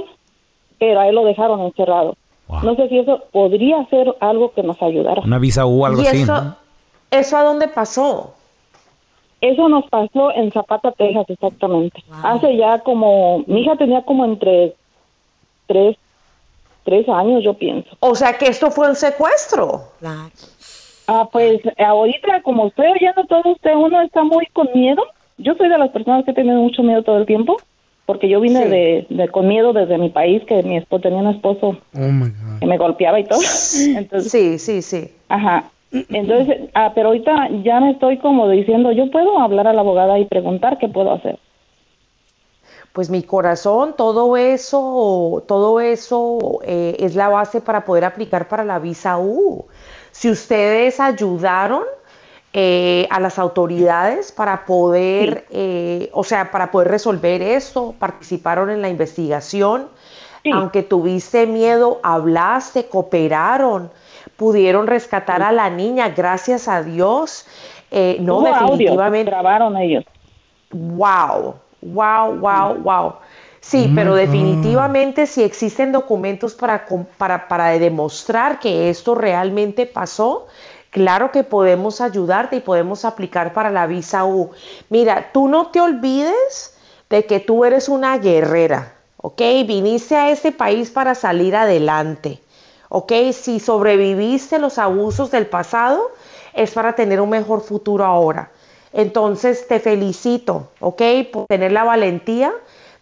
Pero 0.80 1.02
a 1.02 1.10
él 1.10 1.16
lo 1.16 1.26
dejaron 1.26 1.60
encerrado. 1.60 2.16
No 2.64 2.74
sé 2.78 2.88
si 2.88 3.00
eso 3.00 3.26
podría 3.34 3.86
ser 3.90 4.16
algo 4.22 4.54
que 4.54 4.64
nos 4.64 4.82
ayudara. 4.82 5.24
Una 5.26 5.40
visa 5.40 5.66
U, 5.66 5.86
algo 5.86 6.02
¿Y 6.04 6.08
así. 6.08 6.22
eso, 6.22 6.34
¿no? 6.34 6.67
Eso 7.12 7.38
a 7.38 7.44
dónde 7.44 7.68
pasó? 7.68 8.34
Eso 9.40 9.70
nos 9.70 9.88
pasó 9.90 10.32
en 10.34 10.52
Zapata, 10.52 10.92
Texas, 10.94 11.26
exactamente. 11.30 12.04
Hace 12.24 12.58
ya 12.58 12.80
como, 12.80 13.44
mi 13.46 13.62
hija 13.62 13.76
tenía 13.76 14.02
como 14.02 14.26
entre 14.26 14.74
tres, 15.68 15.96
tres 16.84 17.08
años, 17.08 17.44
yo 17.44 17.54
pienso. 17.54 17.90
O 18.00 18.16
sea 18.16 18.34
que 18.38 18.46
esto 18.48 18.72
fue 18.72 18.90
un 18.90 18.96
secuestro. 18.96 19.84
Claro. 20.00 20.32
Ah, 21.08 21.30
pues 21.32 21.62
ahorita, 21.78 22.42
como 22.42 22.68
estoy 22.68 22.88
oyendo 22.88 23.24
todo 23.26 23.52
usted, 23.52 23.76
uno 23.76 24.02
está 24.02 24.24
muy 24.24 24.46
con 24.48 24.68
miedo. 24.74 25.04
Yo 25.38 25.54
soy 25.56 25.70
de 25.70 25.78
las 25.78 25.92
personas 25.92 26.26
que 26.26 26.32
he 26.32 26.34
tenido 26.34 26.58
mucho 26.58 26.82
miedo 26.82 27.04
todo 27.04 27.18
el 27.18 27.26
tiempo, 27.28 27.58
porque 28.08 28.28
yo 28.28 28.42
vine 28.42 28.64
Sí. 28.64 28.70
de, 28.70 29.06
de 29.10 29.30
con 29.30 29.48
miedo 29.48 29.72
desde 29.72 30.00
mi 30.00 30.10
país, 30.10 30.44
que 30.46 30.64
mi 30.64 30.78
esposo 30.78 31.04
tenía 31.04 31.20
un 31.20 31.28
esposo 31.28 31.78
Oh 31.96 32.00
my 32.00 32.30
God. 32.30 32.60
que 32.60 32.66
me 32.66 32.78
golpeaba 32.80 33.20
y 33.20 33.24
todo. 33.26 33.40
Entonces, 33.96 34.32
Sí, 34.32 34.58
sí, 34.58 34.82
sí. 34.82 35.12
Ajá. 35.30 35.70
Entonces, 36.10 36.70
ah, 36.74 36.92
pero 36.94 37.10
ahorita 37.10 37.50
ya 37.64 37.80
me 37.80 37.92
estoy 37.92 38.18
como 38.20 38.50
diciendo, 38.50 38.92
yo 38.92 39.10
puedo 39.12 39.40
hablar 39.40 39.68
a 39.68 39.74
la 39.74 39.82
abogada 39.82 40.20
y 40.20 40.26
preguntar 40.26 40.78
qué 40.78 40.88
puedo 40.88 41.12
hacer. 41.12 41.40
Pues 42.94 43.10
mi 43.10 43.22
corazón, 43.22 43.94
todo 43.96 44.38
eso, 44.38 45.44
todo 45.48 45.80
eso 45.80 46.60
eh, 46.64 46.96
es 47.00 47.16
la 47.16 47.30
base 47.30 47.62
para 47.62 47.86
poder 47.86 48.06
aplicar 48.06 48.48
para 48.48 48.64
la 48.64 48.80
visa 48.80 49.20
U. 49.20 49.68
Si 50.12 50.32
ustedes 50.32 51.00
ayudaron 51.00 51.84
eh, 52.54 53.08
a 53.12 53.20
las 53.20 53.38
autoridades 53.38 54.32
para 54.32 54.66
poder, 54.66 55.46
eh, 55.52 56.10
o 56.14 56.24
sea, 56.24 56.50
para 56.50 56.72
poder 56.72 56.88
resolver 56.88 57.42
esto, 57.44 57.94
participaron 58.00 58.72
en 58.72 58.82
la 58.82 58.90
investigación, 58.90 59.90
Sí. 60.44 60.52
aunque 60.54 60.82
tuviste 60.82 61.46
miedo, 61.46 62.00
hablaste, 62.04 62.88
cooperaron, 62.88 63.92
pudieron 64.38 64.88
rescatar 64.88 65.42
a 65.44 65.52
la 65.52 65.70
niña, 65.70 66.10
gracias 66.10 66.68
a 66.68 66.84
Dios. 66.84 67.46
Eh, 67.92 68.18
no, 68.22 68.42
Hubo 68.42 68.54
audio, 68.54 69.02
definitivamente. 69.02 69.24
grabaron 69.24 69.76
ellos. 69.78 70.06
Wow, 70.72 71.62
wow, 71.82 72.32
wow, 72.40 72.74
wow. 72.84 73.16
Sí, 73.62 73.92
Oh 73.92 73.94
pero 73.94 74.16
definitivamente 74.16 75.26
si 75.28 75.44
existen 75.44 75.92
documentos 75.92 76.56
para, 76.56 76.86
com- 76.86 77.06
para, 77.18 77.48
para 77.48 77.70
demostrar 77.80 78.60
que 78.60 78.90
esto 78.90 79.16
realmente 79.16 79.86
pasó, 79.86 80.48
claro 80.90 81.32
que 81.32 81.44
podemos 81.44 82.00
ayudarte 82.02 82.58
y 82.58 82.60
podemos 82.62 83.04
aplicar 83.06 83.54
para 83.54 83.72
la 83.72 83.88
visa 83.88 84.26
U. 84.26 84.52
Mira, 84.90 85.32
tú 85.34 85.48
no 85.48 85.68
te 85.72 85.82
olvides 85.82 86.78
de 87.10 87.26
que 87.26 87.40
tú 87.40 87.66
eres 87.66 87.90
una 87.90 88.18
guerrera, 88.18 88.94
¿ok? 89.18 89.42
Viniste 89.66 90.16
a 90.16 90.30
este 90.30 90.52
país 90.52 90.92
para 90.92 91.16
salir 91.16 91.56
adelante, 91.56 92.42
¿ok? 92.90 93.12
Si 93.32 93.60
sobreviviste 93.60 94.60
los 94.60 94.78
abusos 94.78 95.32
del 95.32 95.48
pasado, 95.48 96.12
es 96.54 96.72
para 96.72 96.94
tener 96.94 97.22
un 97.22 97.30
mejor 97.30 97.62
futuro 97.62 98.06
ahora. 98.06 98.52
Entonces 98.94 99.68
te 99.68 99.80
felicito, 99.80 100.72
¿ok? 100.80 101.02
Por 101.32 101.46
tener 101.48 101.72
la 101.72 101.84
valentía 101.84 102.52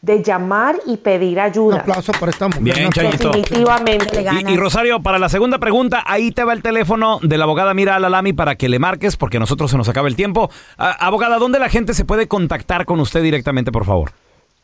de 0.01 0.22
llamar 0.22 0.75
y 0.86 0.98
pedir 0.98 1.39
ayuda. 1.39 1.75
Un 1.75 1.82
aplauso 1.82 2.12
para 2.20 2.30
esta 2.30 2.48
mujer. 2.48 2.62
Bien, 2.62 2.89
Chayito. 2.92 3.32
Definitivamente. 3.32 4.24
Y, 4.24 4.51
y, 4.51 4.58
Rosario, 4.58 5.01
para 5.01 5.18
la 5.18 5.30
segunda 5.30 5.58
pregunta, 5.58 6.04
ahí 6.06 6.32
te 6.32 6.44
va 6.44 6.54
el 6.54 6.62
teléfono 6.62 7.20
de 7.24 7.38
la 7.38 7.46
abogada 7.46 7.74
Mira 7.74 7.96
Alalami 7.96 8.34
para 8.34 8.56
que 8.56 8.70
le 8.70 8.77
marques, 8.77 9.18
porque 9.18 9.38
a 9.38 9.39
nosotros 9.39 9.72
se 9.72 9.77
nos 9.77 9.89
acaba 9.89 10.08
el 10.08 10.15
tiempo. 10.15 10.51
Ah, 10.77 10.96
abogada, 11.00 11.39
¿dónde 11.39 11.58
la 11.58 11.70
gente 11.70 11.96
se 11.96 12.06
puede 12.06 12.27
contactar 12.27 12.86
con 12.86 13.00
usted 13.00 13.24
directamente, 13.24 13.72
por 13.72 13.86
favor? 13.86 14.12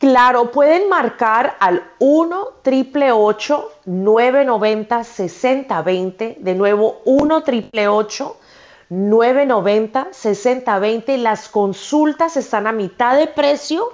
Claro, 0.02 0.50
pueden 0.50 0.88
marcar 0.88 1.56
al 1.60 1.84
1 2.00 2.48
triple 2.62 3.10
990 3.10 5.04
6020. 5.04 6.38
De 6.40 6.54
nuevo, 6.56 7.02
1 7.04 7.42
triple 7.44 7.86
990 8.88 10.08
6020. 10.10 11.18
Las 11.18 11.48
consultas 11.48 12.36
están 12.36 12.66
a 12.66 12.72
mitad 12.72 13.16
de 13.16 13.28
precio 13.28 13.92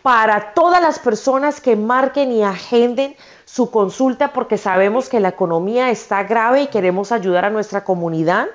para 0.00 0.54
todas 0.54 0.80
las 0.80 1.00
personas 1.00 1.60
que 1.60 1.74
marquen 1.74 2.30
y 2.30 2.44
agenden 2.44 3.16
su 3.44 3.72
consulta 3.72 4.32
porque 4.32 4.58
sabemos 4.58 5.08
que 5.08 5.18
la 5.18 5.30
economía 5.30 5.90
está 5.90 6.22
grave 6.22 6.62
y 6.62 6.66
queremos 6.68 7.10
ayudar 7.10 7.46
a 7.46 7.50
nuestra 7.50 7.82
comunidad. 7.82 8.46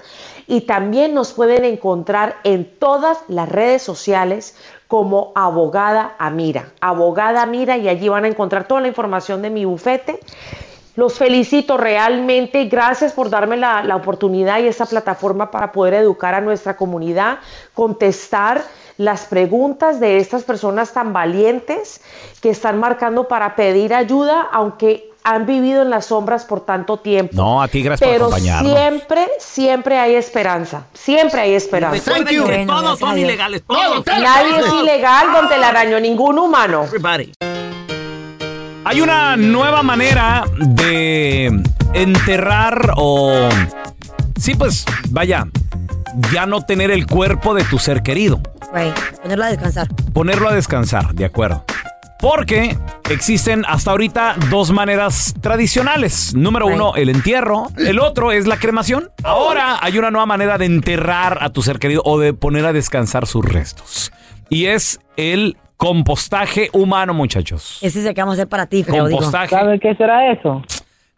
Y 0.47 0.61
también 0.61 1.13
nos 1.13 1.33
pueden 1.33 1.65
encontrar 1.65 2.37
en 2.45 2.79
todas 2.79 3.17
las 3.27 3.49
redes 3.49 3.81
sociales 3.81 4.55
como 4.91 5.31
abogada 5.35 6.15
Amira. 6.19 6.73
Abogada 6.81 7.43
Amira 7.43 7.77
y 7.77 7.87
allí 7.87 8.09
van 8.09 8.25
a 8.25 8.27
encontrar 8.27 8.67
toda 8.67 8.81
la 8.81 8.89
información 8.89 9.41
de 9.41 9.49
mi 9.49 9.63
bufete. 9.63 10.19
Los 10.97 11.17
felicito 11.17 11.77
realmente, 11.77 12.65
gracias 12.65 13.13
por 13.13 13.29
darme 13.29 13.55
la, 13.55 13.83
la 13.85 13.95
oportunidad 13.95 14.59
y 14.59 14.67
esta 14.67 14.85
plataforma 14.85 15.49
para 15.49 15.71
poder 15.71 15.93
educar 15.93 16.33
a 16.33 16.41
nuestra 16.41 16.75
comunidad, 16.75 17.39
contestar 17.73 18.63
las 18.97 19.27
preguntas 19.27 20.01
de 20.01 20.17
estas 20.17 20.43
personas 20.43 20.91
tan 20.91 21.13
valientes 21.13 22.01
que 22.41 22.49
están 22.49 22.77
marcando 22.77 23.29
para 23.29 23.55
pedir 23.55 23.93
ayuda, 23.93 24.41
aunque 24.51 25.10
han 25.23 25.45
vivido 25.45 25.81
en 25.81 25.89
las 25.89 26.07
sombras 26.07 26.45
por 26.45 26.61
tanto 26.61 26.97
tiempo. 26.97 27.33
No, 27.35 27.61
a 27.61 27.67
ti 27.67 27.83
gracias 27.83 28.09
Pero 28.09 28.25
por 28.25 28.33
acompañarnos. 28.33 28.73
siempre, 28.73 29.27
siempre 29.39 29.97
hay 29.97 30.15
esperanza. 30.15 30.85
Siempre 30.93 31.41
hay 31.41 31.53
esperanza. 31.53 31.97
Recuerden 32.13 32.47
que 32.47 32.65
todos 32.65 32.99
son 32.99 33.17
ilegales. 33.17 33.63
Todos. 33.67 34.05
Nadie 34.05 34.59
es 34.59 34.73
ilegal, 34.73 35.27
don 35.33 35.49
Telaraño, 35.49 35.99
ningún 35.99 36.39
humano. 36.39 36.83
Everybody. 36.85 37.33
Hay 38.83 38.99
una 38.99 39.37
nueva 39.37 39.83
manera 39.83 40.43
de 40.57 41.61
enterrar 41.93 42.93
o... 42.97 43.47
Sí, 44.39 44.55
pues, 44.55 44.85
vaya, 45.09 45.45
ya 46.33 46.47
no 46.47 46.65
tener 46.65 46.89
el 46.89 47.05
cuerpo 47.05 47.53
de 47.53 47.63
tu 47.63 47.77
ser 47.77 48.01
querido. 48.01 48.41
Güey, 48.71 48.91
ponerlo 49.21 49.45
a 49.45 49.49
descansar. 49.49 49.87
Ponerlo 50.13 50.49
a 50.49 50.53
descansar, 50.53 51.13
de 51.13 51.25
acuerdo. 51.25 51.63
Porque 52.21 52.77
existen 53.09 53.63
hasta 53.67 53.89
ahorita 53.89 54.35
dos 54.51 54.71
maneras 54.71 55.33
tradicionales. 55.41 56.35
Número 56.35 56.67
uno, 56.67 56.95
el 56.95 57.09
entierro. 57.09 57.69
El 57.77 57.99
otro 57.99 58.31
es 58.31 58.45
la 58.45 58.57
cremación. 58.57 59.09
Ahora 59.23 59.79
hay 59.81 59.97
una 59.97 60.11
nueva 60.11 60.27
manera 60.27 60.59
de 60.59 60.65
enterrar 60.65 61.39
a 61.41 61.49
tu 61.49 61.63
ser 61.63 61.79
querido 61.79 62.03
o 62.05 62.19
de 62.19 62.35
poner 62.35 62.67
a 62.67 62.73
descansar 62.73 63.25
sus 63.25 63.43
restos. 63.43 64.11
Y 64.49 64.67
es 64.67 64.99
el 65.17 65.57
compostaje 65.77 66.69
humano, 66.73 67.15
muchachos. 67.15 67.79
Ese 67.81 68.01
es 68.01 68.05
el 68.05 68.13
que 68.13 68.21
vamos 68.21 68.33
a 68.33 68.41
hacer 68.41 68.47
para 68.47 68.67
ti. 68.67 68.83
Compostaje. 68.83 69.49
¿Sabe 69.49 69.79
qué 69.79 69.95
será 69.95 70.31
eso? 70.31 70.61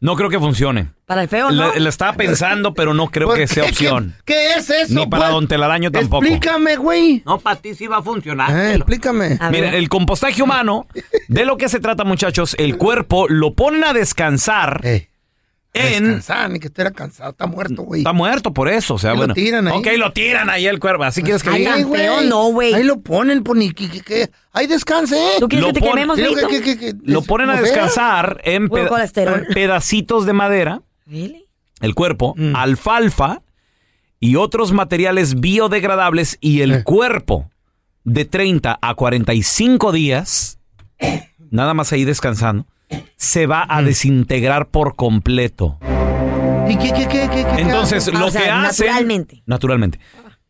No 0.04 0.18
creo 0.18 0.30
que 0.30 0.38
funcione. 0.38 0.90
Para 1.06 1.22
el 1.22 1.30
feo, 1.30 1.50
¿no? 1.50 1.74
Le, 1.74 1.80
le 1.80 1.88
estaba 1.90 2.12
pensando, 2.14 2.74
pero 2.74 2.94
no 2.94 3.08
creo 3.10 3.30
Pues, 3.30 3.40
que 3.40 3.48
sea 3.48 3.64
¿qué- 3.64 3.70
opción. 3.70 4.16
¿Qué, 4.26 4.34
qué 4.34 4.54
es 4.60 4.70
eso? 4.70 4.94
Ni 4.94 5.08
para 5.08 5.24
pues? 5.24 5.34
Don 5.34 5.48
Telaraño 5.48 5.92
tampoco. 5.92 6.26
Explícame, 6.26 6.76
güey. 6.76 7.24
No, 7.26 7.40
para 7.40 7.56
ti 7.56 7.74
sí 7.74 7.88
va 7.88 7.98
a 8.00 8.02
funcionar. 8.04 8.52
Eh, 8.52 8.76
explícame. 8.76 9.38
A 9.40 9.50
Miren, 9.50 9.72
ver. 9.72 9.76
el 9.76 9.88
compostaje 9.88 10.44
humano, 10.44 10.88
de 11.30 11.46
lo 11.46 11.56
que 11.56 11.70
se 11.70 11.80
trata, 11.80 12.04
muchachos, 12.04 12.54
el 12.60 12.78
cuerpo 12.78 13.28
lo 13.30 13.54
ponen 13.54 13.86
a 13.86 13.94
descansar 13.94 14.82
Eh, 14.84 15.08
en... 15.74 16.04
descansar, 16.04 16.50
ni 16.52 16.60
que 16.60 16.68
esté 16.68 16.92
cansado, 16.92 17.32
está 17.32 17.48
muerto, 17.48 17.84
güey. 17.84 18.02
Está 18.02 18.14
muerto 18.14 18.54
por 18.54 18.70
eso, 18.70 18.94
o 18.96 18.98
sea, 19.00 19.12
Y 19.12 19.14
lo 19.14 19.18
bueno. 19.20 19.34
tiran 19.34 19.68
ahí. 19.68 19.78
Ok, 19.78 19.88
lo 19.98 20.12
tiran 20.14 20.50
ahí 20.50 20.68
el 20.68 20.80
cuerpo. 20.80 21.04
¿Así 21.04 21.22
quieres 21.24 21.42
que 21.44 21.50
Ay, 21.50 21.60
diga? 21.60 21.76
tan 21.78 21.92
feo, 21.92 22.22
no, 22.22 22.52
güey. 22.52 22.74
Ahí 22.74 22.84
lo 22.84 23.02
ponen, 23.02 23.44
pues, 23.44 23.58
ni 23.60 23.72
que, 23.72 23.90
que- 23.90 24.02
que- 24.02 24.30
Ahí 24.52 24.68
descanse, 24.68 25.18
¿eh? 25.18 25.38
¿Tú 25.40 25.48
quieres 25.48 25.68
Lo 25.68 25.74
que 25.74 25.80
te 25.80 25.86
pon- 25.86 25.90
quememos, 25.96 26.16
Feito? 26.20 26.48
que- 26.48 26.62
que- 26.62 26.78
que- 26.78 26.94
Lo 27.04 27.24
ponen 27.24 27.50
a 27.50 27.60
descansar 27.60 28.40
en 28.44 28.70
pedacitos 29.54 30.26
de 30.26 30.34
madera, 30.34 30.82
Really? 31.08 31.46
el 31.82 31.96
cuerpo, 31.96 32.36
Mm. 32.38 32.56
alfalfa 32.56 33.42
y 34.20 34.36
otros 34.36 34.72
materiales 34.72 35.40
biodegradables 35.40 36.38
y 36.40 36.62
el 36.62 36.72
Eh. 36.72 36.84
cuerpo 36.84 37.50
de 38.04 38.26
30 38.26 38.78
a 38.82 38.94
45 38.96 39.92
días, 39.92 40.60
nada 41.50 41.74
más 41.74 41.92
ahí 41.94 42.06
descansando, 42.06 42.68
se 43.16 43.46
va 43.48 43.66
Mm. 43.66 43.72
a 43.72 43.82
desintegrar 43.84 44.70
por 44.70 44.96
completo. 44.96 45.78
¿Y 46.70 46.78
qué, 46.78 46.94
qué, 46.94 47.08
qué, 47.08 47.30
qué, 47.30 47.46
qué 47.56 47.62
Entonces, 47.62 48.12
lo 48.14 48.28
o 48.28 48.32
sea, 48.32 48.42
que 48.44 48.50
hacen... 48.50 48.88
naturalmente. 48.88 49.44
Naturalmente. 49.46 50.00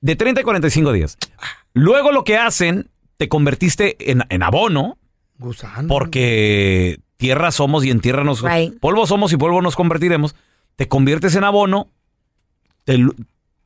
De 0.01 0.15
30 0.15 0.41
a 0.41 0.43
45 0.43 0.91
días. 0.91 1.17
Luego 1.73 2.11
lo 2.11 2.23
que 2.23 2.37
hacen, 2.37 2.89
te 3.17 3.29
convertiste 3.29 4.11
en, 4.11 4.23
en 4.29 4.43
abono, 4.43 4.97
Gusano. 5.39 5.87
porque 5.87 6.99
tierra 7.17 7.51
somos 7.51 7.83
y 7.85 7.89
en 7.89 7.99
tierra 8.01 8.23
nos... 8.23 8.41
Right. 8.41 8.77
Polvo 8.79 9.07
somos 9.07 9.31
y 9.33 9.37
polvo 9.37 9.61
nos 9.61 9.75
convertiremos. 9.75 10.35
Te 10.75 10.87
conviertes 10.87 11.35
en 11.35 11.43
abono, 11.43 11.89
te 12.83 12.99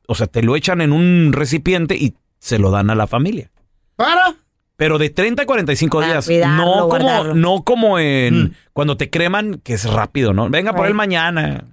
o 0.06 0.14
sea, 0.14 0.26
te 0.26 0.42
lo 0.42 0.56
echan 0.56 0.80
en 0.80 0.92
un 0.92 1.32
recipiente 1.34 1.96
y 1.96 2.14
se 2.38 2.58
lo 2.58 2.70
dan 2.70 2.88
a 2.90 2.94
la 2.94 3.06
familia. 3.06 3.50
¿Para? 3.96 4.36
Pero 4.78 4.96
de 4.96 5.10
30 5.10 5.42
a 5.42 5.46
45 5.46 5.98
Para 5.98 6.12
días. 6.12 6.26
cuidarlo, 6.26 6.56
no, 6.64 6.72
como, 6.72 6.86
guardarlo. 6.86 7.34
no 7.34 7.62
como 7.64 7.98
en 7.98 8.44
Mm. 8.44 8.52
cuando 8.72 8.96
te 8.96 9.10
creman, 9.10 9.60
que 9.64 9.74
es 9.74 9.84
rápido, 9.90 10.32
¿no? 10.32 10.48
Venga 10.48 10.70
por 10.72 10.82
Right. 10.82 10.90
él 10.90 10.94
mañana. 10.94 11.64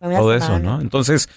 Una 0.00 0.18
Todo 0.18 0.34
eso, 0.34 0.46
semana. 0.48 0.64
¿no? 0.76 0.80
Entonces, 0.82 1.30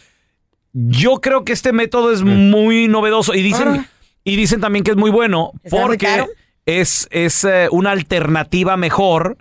yo 0.74 1.22
creo 1.22 1.46
que 1.46 1.54
este 1.54 1.72
método 1.72 2.12
es 2.12 2.22
muy 2.24 2.90
novedoso 2.90 3.34
y 3.34 3.42
dicen, 3.42 3.68
Ah. 3.70 3.86
y 4.26 4.36
dicen 4.36 4.60
también 4.60 4.84
que 4.84 4.92
es 4.92 4.98
muy 4.98 5.10
bueno 5.10 5.52
¿Está 5.64 5.78
muy 5.78 5.86
porque 5.86 6.06
caro? 6.06 6.28
es, 6.66 7.08
es 7.12 7.46
eh, 7.46 7.70
una 7.72 7.92
alternativa 7.92 8.76
mejor 8.76 9.38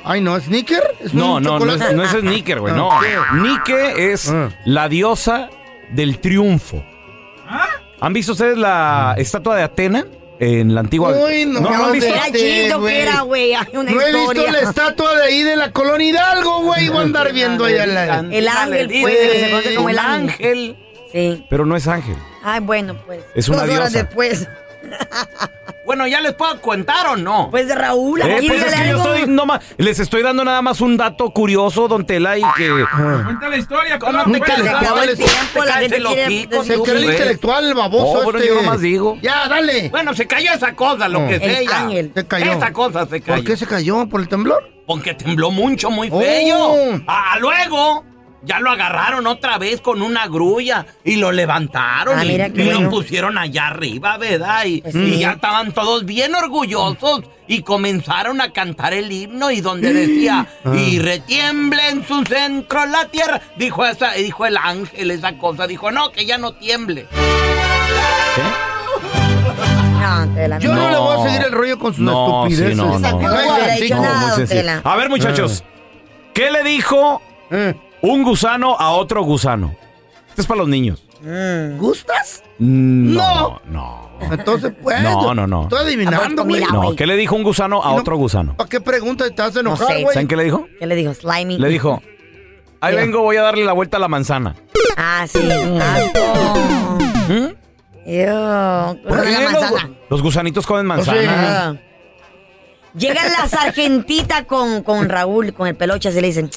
Ay, 0.06 0.22
no. 0.22 0.36
¿Es 0.38 0.48
No, 1.13 1.36
un 1.36 1.43
no, 1.43 1.60
no 1.60 1.74
es, 1.74 1.93
no 1.93 2.04
es 2.04 2.12
sneaker, 2.12 2.60
güey, 2.60 2.74
Ah, 2.74 2.78
no. 3.32 3.41
Nike 3.43 4.12
es 4.13 4.34
la 4.65 4.89
diosa 4.89 5.50
del 5.91 6.19
triunfo. 6.19 6.84
¿Han 8.00 8.12
visto 8.13 8.32
ustedes 8.34 8.58
la 8.58 9.15
estatua 9.17 9.56
de 9.58 9.63
Atena 9.63 10.06
en 10.39 10.74
la 10.74 10.82
antigua? 10.82 11.12
Uy, 11.12 11.46
no, 11.46 11.60
no, 11.62 11.69
han 11.86 11.91
visto. 11.91 12.13
Era 12.13 12.32
chido 12.32 12.84
que 12.84 13.02
era, 13.02 13.22
güey. 13.22 13.54
Hay 13.54 13.76
una 13.76 13.91
No 13.91 14.02
he 14.02 14.13
visto 14.13 14.52
la 14.52 14.60
estatua 14.60 15.15
de 15.17 15.24
ahí 15.26 15.43
de 15.43 15.56
la 15.56 15.72
colonia 15.72 16.10
Hidalgo, 16.10 16.62
güey. 16.63 16.89
Voy 16.89 16.98
a 16.98 17.02
andar 17.02 17.34
viendo 17.34 17.65
allá 17.65 17.86
la... 17.86 18.19
El 18.19 18.48
ángel, 18.48 18.88
pues, 19.02 19.15
que 19.15 19.39
se 19.39 19.50
conoce 19.52 19.76
como 19.76 19.89
el 19.89 20.00
ángel. 20.00 20.78
Sí. 21.12 21.46
Pero 21.50 21.65
no 21.65 21.76
es 21.76 21.88
ángel. 21.88 22.17
Ay, 22.43 22.60
bueno, 22.60 22.98
pues. 23.06 23.22
Es 23.36 23.48
una 23.50 23.65
Dos 23.65 23.76
horas 23.76 23.91
diosa. 23.91 24.06
después. 24.06 24.48
Bueno, 25.86 26.08
¿ya 26.08 26.22
les 26.22 26.34
puedo 26.34 26.62
contar 26.62 27.08
o 27.08 27.15
no? 27.17 27.50
Pues 27.52 27.67
de 27.67 27.76
Raúl, 27.76 28.22
Eh, 28.22 28.36
aquí 28.38 28.48
pues 28.48 28.63
es 28.63 28.74
que 28.74 28.88
yo 28.89 28.98
estoy 28.98 29.28
nomás- 29.28 29.60
les 29.78 30.00
estoy 30.00 30.24
dando 30.24 30.46
nada 30.46 30.62
más 30.62 30.80
un 30.80 30.96
dato 30.96 31.30
curioso, 31.32 31.88
don 31.89 32.06
Tela, 32.06 32.38
y 32.38 32.43
que... 32.56 32.69
Cuenta 33.26 33.50
la 33.50 33.58
historia, 33.58 34.00
con 34.00 34.15
Un 34.15 34.36
intelectual. 34.38 35.10
el 35.10 35.17
tiempo, 35.17 35.63
la 35.65 35.74
gente 35.74 35.98
quiere- 36.02 36.48
Se 36.63 36.82
cree 36.82 36.98
el 36.98 37.04
intelectual, 37.12 37.65
el 37.65 37.74
baboso 37.74 38.19
Oh, 38.19 38.24
bueno, 38.24 38.39
este. 38.39 38.50
yo 38.50 38.56
nomás 38.62 38.80
digo. 38.80 39.17
Ya, 39.22 39.48
dale. 39.50 39.89
Bueno, 39.89 40.13
se 40.13 40.26
cayó 40.26 40.54
esa 40.54 40.74
cosa, 40.74 41.10
lo 41.10 41.19
No. 41.22 41.28
que 41.28 41.36
El 41.36 41.67
sea. 41.67 41.80
ángel. 41.82 42.12
Se 42.15 42.26
cayó. 42.28 42.52
Esa 42.54 42.72
cosa 42.72 43.06
se 43.06 43.19
cayó. 43.22 43.36
¿Por 43.36 43.46
qué 43.46 43.58
se 43.58 43.67
cayó? 43.67 44.08
¿Por 44.08 44.22
el 44.22 44.28
temblor? 44.30 44.63
Porque 44.88 45.13
tembló 45.13 45.52
mucho, 45.52 45.89
muy 45.89 46.10
Oh. 46.12 46.19
feo. 46.22 47.02
Ah, 47.08 47.38
luego 47.39 48.06
ya 48.46 48.60
lo 48.60 48.70
agarraron 48.72 49.26
otra 49.28 49.58
vez 49.58 49.80
con 49.82 50.02
una 50.02 50.28
grulla 50.28 50.86
y 51.04 51.16
lo 51.16 51.32
levantaron 51.32 52.20
Ah, 52.20 52.26
y, 52.26 52.28
mira 52.28 52.50
qué 52.50 52.64
y 52.66 52.70
lo 52.72 52.90
pusieron 52.90 53.38
allá 53.38 53.68
arriba, 53.68 54.18
¿verdad? 54.18 54.66
Y, 54.66 54.82
Pues 54.82 54.96
y 54.96 55.20
ya 55.20 55.32
estaban 55.32 55.72
todos 55.72 56.06
bien 56.06 56.36
orgullosos 56.36 57.22
y 57.48 57.62
comenzaron 57.62 58.42
a 58.42 58.52
cantar 58.52 58.94
el 58.94 59.12
himno 59.12 59.52
y 59.52 59.62
donde 59.62 59.94
decía 59.94 60.48
Ah. 60.66 60.76
y 60.76 61.00
retiemble 61.00 61.90
en 61.90 62.06
su 62.08 62.24
centro 62.26 62.86
la 62.86 63.06
tierra. 63.10 63.42
Dijo 63.58 63.86
esa, 63.86 64.12
dijo 64.14 64.46
el 64.46 64.58
ángel 64.58 65.12
esa 65.12 65.38
cosa, 65.38 65.66
dijo 65.68 65.92
no 65.92 66.12
que 66.12 66.26
ya 66.26 66.38
no 66.38 66.54
tiemble. 66.54 67.08
No, 70.02 70.34
Tela, 70.36 70.60
Yo 70.60 70.74
no, 70.76 70.82
no. 70.84 70.90
le 70.92 70.98
voy 70.98 71.18
a 71.28 71.30
seguir 71.32 71.46
el 71.48 71.52
rollo 71.54 71.80
con 71.80 71.94
sus 71.94 72.04
No, 72.04 72.46
sí, 72.48 72.54
estupideces. 72.54 72.78
no. 72.78 73.00
No 73.00 74.82
No. 74.84 74.90
A 74.92 74.96
ver, 74.98 75.10
muchachos, 75.10 75.64
Ah. 75.66 75.70
¿qué 76.34 76.52
le 76.52 76.64
dijo 76.64 77.22
un 78.04 78.24
gusano 78.24 78.76
a 78.78 78.92
otro 78.92 79.24
gusano? 79.24 79.76
Este 80.30 80.42
es 80.42 80.48
para 80.48 80.60
los 80.60 80.68
niños. 80.68 81.04
¿Gustas? 81.80 82.44
No, 82.60 83.62
no. 83.66 84.10
Entonces, 84.32 84.74
pues. 84.82 85.02
No, 85.02 85.34
no, 85.34 85.48
no. 85.48 85.63
Estoy 85.63 85.80
adivinando, 85.80 86.44
güey. 86.44 86.63
No, 86.72 86.96
¿qué 86.96 87.06
le 87.08 87.16
dijo 87.16 87.36
un 87.36 87.44
gusano 87.44 87.82
a 87.84 87.89
No. 87.89 87.96
otro 87.96 88.18
gusano? 88.18 88.56
¿Para 88.58 88.70
qué 88.70 88.82
preguntas? 88.82 89.32
Te 89.34 89.42
vas 89.42 89.56
a 89.56 89.60
enojar, 89.62 89.88
sé. 89.88 90.02
güey. 90.04 90.13
¿Saben 90.13 90.28
qué 90.28 90.36
le 90.36 90.44
dijo? 90.44 90.68
¿Qué 90.80 90.86
le 90.86 90.96
dijo? 90.96 91.13
Slimy. 91.13 91.58
Le 91.60 91.70
dijo, 91.70 92.02
ahí 92.82 92.96
vengo, 92.96 93.22
voy 93.22 93.38
a 93.38 93.42
darle 93.44 93.63
la 93.63 93.74
vuelta 93.74 93.98
a 93.98 94.00
la 94.02 94.08
manzana. 94.10 94.56
Ah, 94.98 95.26
sí. 95.28 95.39
Asco. 95.82 96.98
Ew, 98.06 98.98
¿Por 99.02 99.10
cosa 99.10 99.22
de 99.22 99.28
qué 99.28 99.32
la 99.32 99.42
los, 99.52 99.62
manzana. 99.62 99.96
los 100.10 100.22
gusanitos 100.22 100.66
comen 100.68 100.86
manzana? 100.86 101.70
Ah. 101.70 101.76
Llega 102.96 103.24
la 103.30 103.48
sargentita 103.48 104.44
con, 104.46 104.84
con 104.84 105.08
Raúl, 105.10 105.54
con 105.54 105.68
el 105.68 105.76
pelocha, 105.76 106.12
se 106.12 106.22
le 106.22 106.28
dicen, 106.28 106.50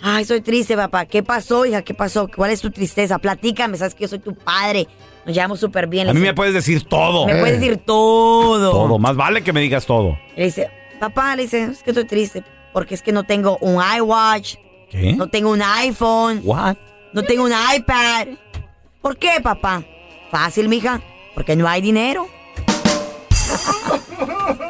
ay, 0.00 0.24
soy 0.24 0.40
triste, 0.40 0.76
papá. 0.76 1.06
¿Qué 1.06 1.22
pasó, 1.22 1.64
hija? 1.66 1.82
¿Qué 1.82 1.94
pasó? 1.94 2.28
¿Cuál 2.34 2.50
es 2.50 2.60
tu 2.60 2.70
tristeza? 2.70 3.18
Platícame, 3.18 3.76
sabes 3.76 3.94
que 3.94 4.02
yo 4.02 4.08
soy 4.08 4.18
tu 4.18 4.34
padre. 4.34 4.86
Nos 5.24 5.34
llevamos 5.34 5.60
súper 5.60 5.86
bien. 5.86 6.08
A 6.08 6.12
mí 6.12 6.20
dice, 6.20 6.30
me 6.32 6.34
puedes 6.34 6.52
decir 6.54 6.84
todo. 6.84 7.26
me 7.26 7.36
puedes 7.36 7.60
decir 7.60 7.78
todo. 7.78 8.70
Todo, 8.70 8.98
más 8.98 9.16
vale 9.16 9.42
que 9.42 9.52
me 9.52 9.60
digas 9.60 9.86
todo. 9.86 10.18
Le 10.36 10.44
dice, 10.44 10.70
papá, 11.00 11.34
le 11.36 11.42
dice, 11.42 11.64
es 11.64 11.82
que 11.82 11.90
estoy 11.90 12.04
triste 12.06 12.44
porque 12.74 12.94
es 12.94 13.02
que 13.02 13.12
no 13.12 13.22
tengo 13.22 13.56
un 13.60 13.80
iWatch, 13.98 14.56
¿Qué? 14.90 15.12
no 15.12 15.28
tengo 15.28 15.50
un 15.50 15.62
iPhone, 15.62 16.40
What? 16.42 16.76
no 17.12 17.22
tengo 17.22 17.44
un 17.44 17.52
iPad. 17.52 18.26
¿Por 19.00 19.16
qué, 19.16 19.40
papá? 19.42 19.84
Fácil, 20.30 20.68
mija, 20.68 21.00
porque 21.34 21.54
no 21.56 21.68
hay 21.68 21.80
dinero. 21.80 22.26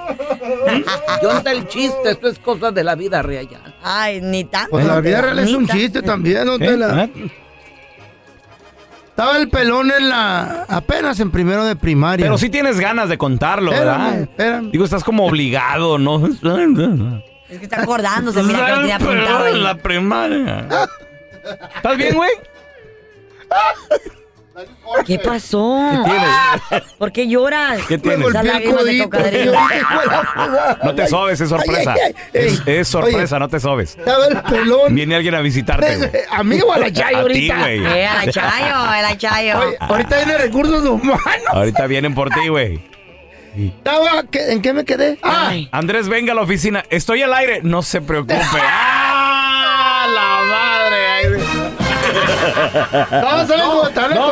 ¿Dónde 1.22 1.38
está 1.38 1.52
el 1.52 1.66
chiste? 1.68 2.10
Esto 2.10 2.28
es 2.28 2.38
cosa 2.38 2.70
de 2.70 2.84
la 2.84 2.94
vida 2.94 3.22
real. 3.22 3.48
Ay, 3.82 4.20
ni 4.20 4.44
tanto. 4.44 4.70
Pues 4.70 4.84
la 4.86 5.00
vida 5.00 5.20
real 5.22 5.38
es 5.38 5.52
un 5.52 5.66
chiste 5.66 6.02
también, 6.02 6.46
¿no? 6.46 6.58
¿Qué? 6.58 6.66
Te 6.68 6.76
la- 6.76 7.04
¿Eh? 7.04 7.10
Estaba 9.08 9.36
el 9.36 9.48
pelón 9.48 9.92
en 9.96 10.08
la... 10.08 10.66
Apenas 10.68 11.20
en 11.20 11.30
primero 11.30 11.64
de 11.64 11.76
primaria. 11.76 12.26
Pero 12.26 12.36
sí 12.36 12.50
tienes 12.50 12.80
ganas 12.80 13.08
de 13.08 13.16
contarlo, 13.16 13.72
Espérame, 13.72 13.98
¿verdad? 14.02 14.20
espérame. 14.22 14.70
Digo, 14.72 14.84
estás 14.84 15.04
como 15.04 15.24
obligado, 15.26 15.98
¿no? 15.98 16.26
Es 17.48 17.58
que 17.58 17.64
está 17.66 17.82
acordándose, 17.82 18.42
mira 18.42 18.64
que 18.66 18.70
lo 18.72 18.78
tenía 18.78 18.96
apuntado 18.96 19.46
en 19.46 19.62
la 19.62 19.76
primaria. 19.76 20.66
¿Estás 21.76 21.96
bien, 21.96 22.14
güey? 22.14 22.30
¿Qué 25.06 25.18
pasó? 25.18 25.80
¿Qué 26.04 26.10
tienes? 26.10 26.92
¿Por 26.98 27.12
qué 27.12 27.26
lloras? 27.28 27.80
¿Qué 27.88 27.98
tienes? 27.98 28.32
De. 28.32 29.08
No 30.84 30.94
te 30.94 31.08
sobes, 31.08 31.40
es 31.40 31.48
sorpresa. 31.48 31.94
Ay, 31.94 32.14
ay, 32.34 32.40
ay. 32.40 32.62
Es, 32.66 32.88
sorpresa, 32.88 33.38
no 33.38 33.48
te 33.48 33.58
sobes. 33.58 33.96
Estaba 33.98 34.26
el 34.26 34.40
pelón. 34.42 34.94
Viene 34.94 35.16
alguien 35.16 35.34
a 35.34 35.40
visitarte, 35.40 35.96
güey. 35.96 36.10
¿A 36.30 36.42
mí 36.44 36.60
o 36.60 36.72
a 36.72 36.78
la 36.78 36.92
Chayo 36.92 37.18
A 37.18 37.26
ti, 37.26 37.50
ahorita? 37.50 37.58
güey. 37.58 37.84
Eh, 37.84 38.06
a 38.06 38.24
la 38.26 38.32
Chayo, 38.32 38.74
a 38.76 39.02
la 39.02 39.16
Chayo. 39.18 39.58
Oye, 39.58 39.76
ahorita 39.80 40.16
viene 40.16 40.38
recursos 40.38 40.84
humanos. 40.84 41.20
Ahorita 41.48 41.86
vienen 41.86 42.14
por 42.14 42.30
ti, 42.30 42.48
güey. 42.48 42.80
Estaba... 43.56 44.24
¿qué- 44.30 44.52
¿En 44.52 44.62
qué 44.62 44.72
me 44.72 44.84
quedé? 44.84 45.18
Ah. 45.22 45.52
Andrés, 45.72 46.08
venga 46.08 46.32
a 46.32 46.34
la 46.36 46.42
oficina. 46.42 46.84
Estoy 46.90 47.22
al 47.22 47.32
aire. 47.34 47.60
No 47.62 47.82
se 47.82 48.00
preocupe. 48.00 48.34
¡Ah! 48.62 50.06
La 50.14 50.44
madre. 50.48 50.96
Ay, 51.16 51.24
no, 53.10 53.46
¿sabes 53.46 53.62
cómo 53.62 53.88
está 53.88 54.08
No. 54.08 54.30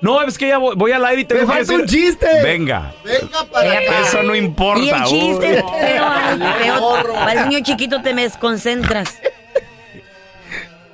No, 0.00 0.22
es 0.22 0.38
que 0.38 0.48
ya 0.48 0.58
voy, 0.58 0.74
voy 0.76 0.92
al 0.92 1.04
aire 1.06 1.22
y 1.22 1.24
que 1.24 1.36
falta 1.46 1.58
decir- 1.58 1.80
un 1.80 1.86
chiste. 1.86 2.26
Venga. 2.42 2.92
Venga 3.04 3.44
para 3.52 3.72
acá. 3.72 4.00
Eso 4.06 4.22
no 4.22 4.34
importa. 4.34 4.82
Y 4.82 4.88
el 4.90 5.04
chiste, 5.04 5.62
Uy. 5.64 5.72
pero, 5.80 6.06
ay, 6.08 6.38
feo, 6.62 7.04
parece 7.14 7.46
niño 7.48 7.60
chiquito, 7.64 8.00
te 8.02 8.14
me 8.14 8.22
desconcentras. 8.22 9.20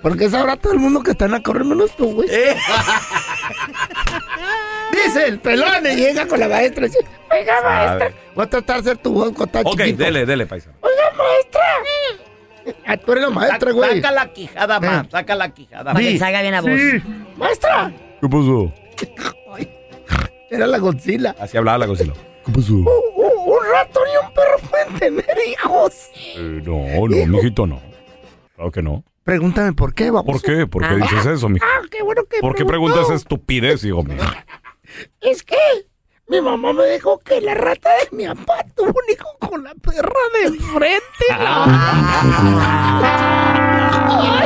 Porque 0.03 0.29
sabrá 0.29 0.57
todo 0.57 0.75
el 0.75 0.81
mundo 0.81 1.03
que 1.03 1.13
están 1.13 1.33
a 1.33 1.43
correr 1.43 1.65
menos 1.65 1.97
tú, 1.97 2.13
güey. 2.15 2.29
Eh. 2.31 2.57
Dice 4.93 5.27
el 5.27 5.41
pelón 5.41 5.85
y 5.87 5.97
llega 5.97 6.27
con 6.27 6.39
la 6.41 6.49
maestra. 6.49 6.87
dice, 6.87 6.99
Oiga, 7.31 7.61
maestra. 7.63 8.13
Voy 8.35 8.45
a 8.45 8.49
tratar 8.51 8.83
de 8.83 8.91
ser 8.91 8.99
tu 8.99 9.13
voz 9.13 9.33
con 9.33 9.49
tan 9.49 9.67
Ok, 9.67 9.79
chiquito. 9.79 10.05
dele, 10.05 10.27
dele, 10.27 10.47
paisano. 10.47 10.77
Oiga, 10.81 11.03
maestra. 11.17 12.77
Ah, 12.87 12.97
tú 12.97 13.13
eres 13.13 13.25
la 13.25 13.31
maestra, 13.31 13.73
güey. 13.73 13.97
Saca 13.97 14.11
la 14.13 14.33
quijada 14.33 14.81
más, 14.81 15.05
Eh. 15.05 15.09
saca 15.11 15.35
la 15.35 15.49
quijada 15.51 15.93
Para 15.93 15.99
que 16.05 16.19
salga 16.19 16.41
bien 16.43 16.53
la 16.53 16.61
voz. 16.61 16.71
Sí. 16.71 17.03
Maestra. 17.37 17.93
¿Qué 18.25 18.31
pasó? 18.31 18.73
Era 20.49 20.67
la 20.67 20.79
Godzilla. 20.79 21.37
Así 21.39 21.59
hablaba 21.59 21.77
la 21.77 21.87
cocina. 21.87 22.15
¿Qué 22.47 22.53
pasó? 22.53 22.73
Un, 22.73 22.87
ratón 23.71 24.03
y 24.09 24.17
un 24.27 24.33
perro 24.33 24.57
pueden 24.71 24.95
tener 24.99 25.37
hijos. 25.47 26.09
Eh, 26.35 26.63
no, 26.65 27.07
no, 27.07 27.27
mijito, 27.27 27.67
no. 27.67 27.83
Claro 28.55 28.71
que 28.71 28.81
no. 28.81 29.05
Pregúntame 29.25 29.75
por 29.75 29.93
qué, 29.93 30.11
vamos. 30.11 30.25
¿Por 30.25 30.41
qué? 30.41 30.67
¿Por 30.67 30.89
qué 30.89 30.97
dices 30.97 31.27
eso, 31.27 31.51
mijo? 31.51 31.67
Ah, 31.69 31.83
qué 31.91 32.03
bueno 32.03 32.25
que 32.25 32.41
¿Por 32.41 32.55
qué 32.55 32.65
preguntó. 32.65 32.95
preguntas 32.95 33.21
estupidez, 33.21 33.85
hijo 33.85 34.03
mío? 34.03 34.23
Es 35.21 35.43
que 35.43 35.59
mi 36.29 36.41
mamá 36.41 36.73
me 36.73 36.87
dijo 36.87 37.19
que 37.19 37.43
la 37.43 37.53
rata 37.53 37.91
de 37.91 38.09
mi 38.17 38.27
papá 38.27 38.65
tuvo 38.75 38.89
un 38.89 39.13
hijo 39.13 39.29
con 39.39 39.65
la 39.65 39.75
perra 39.75 40.15
de 40.41 40.47
enfrente. 40.47 41.27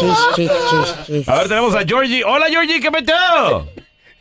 Chis, 0.00 0.18
chis, 0.34 0.50
chis, 0.70 1.06
chis. 1.06 1.28
A 1.28 1.38
ver, 1.38 1.48
tenemos 1.48 1.74
a 1.74 1.84
Georgie. 1.84 2.24
Hola, 2.24 2.46
Georgie, 2.46 2.80
¿qué 2.80 2.90
peteo? 2.90 3.68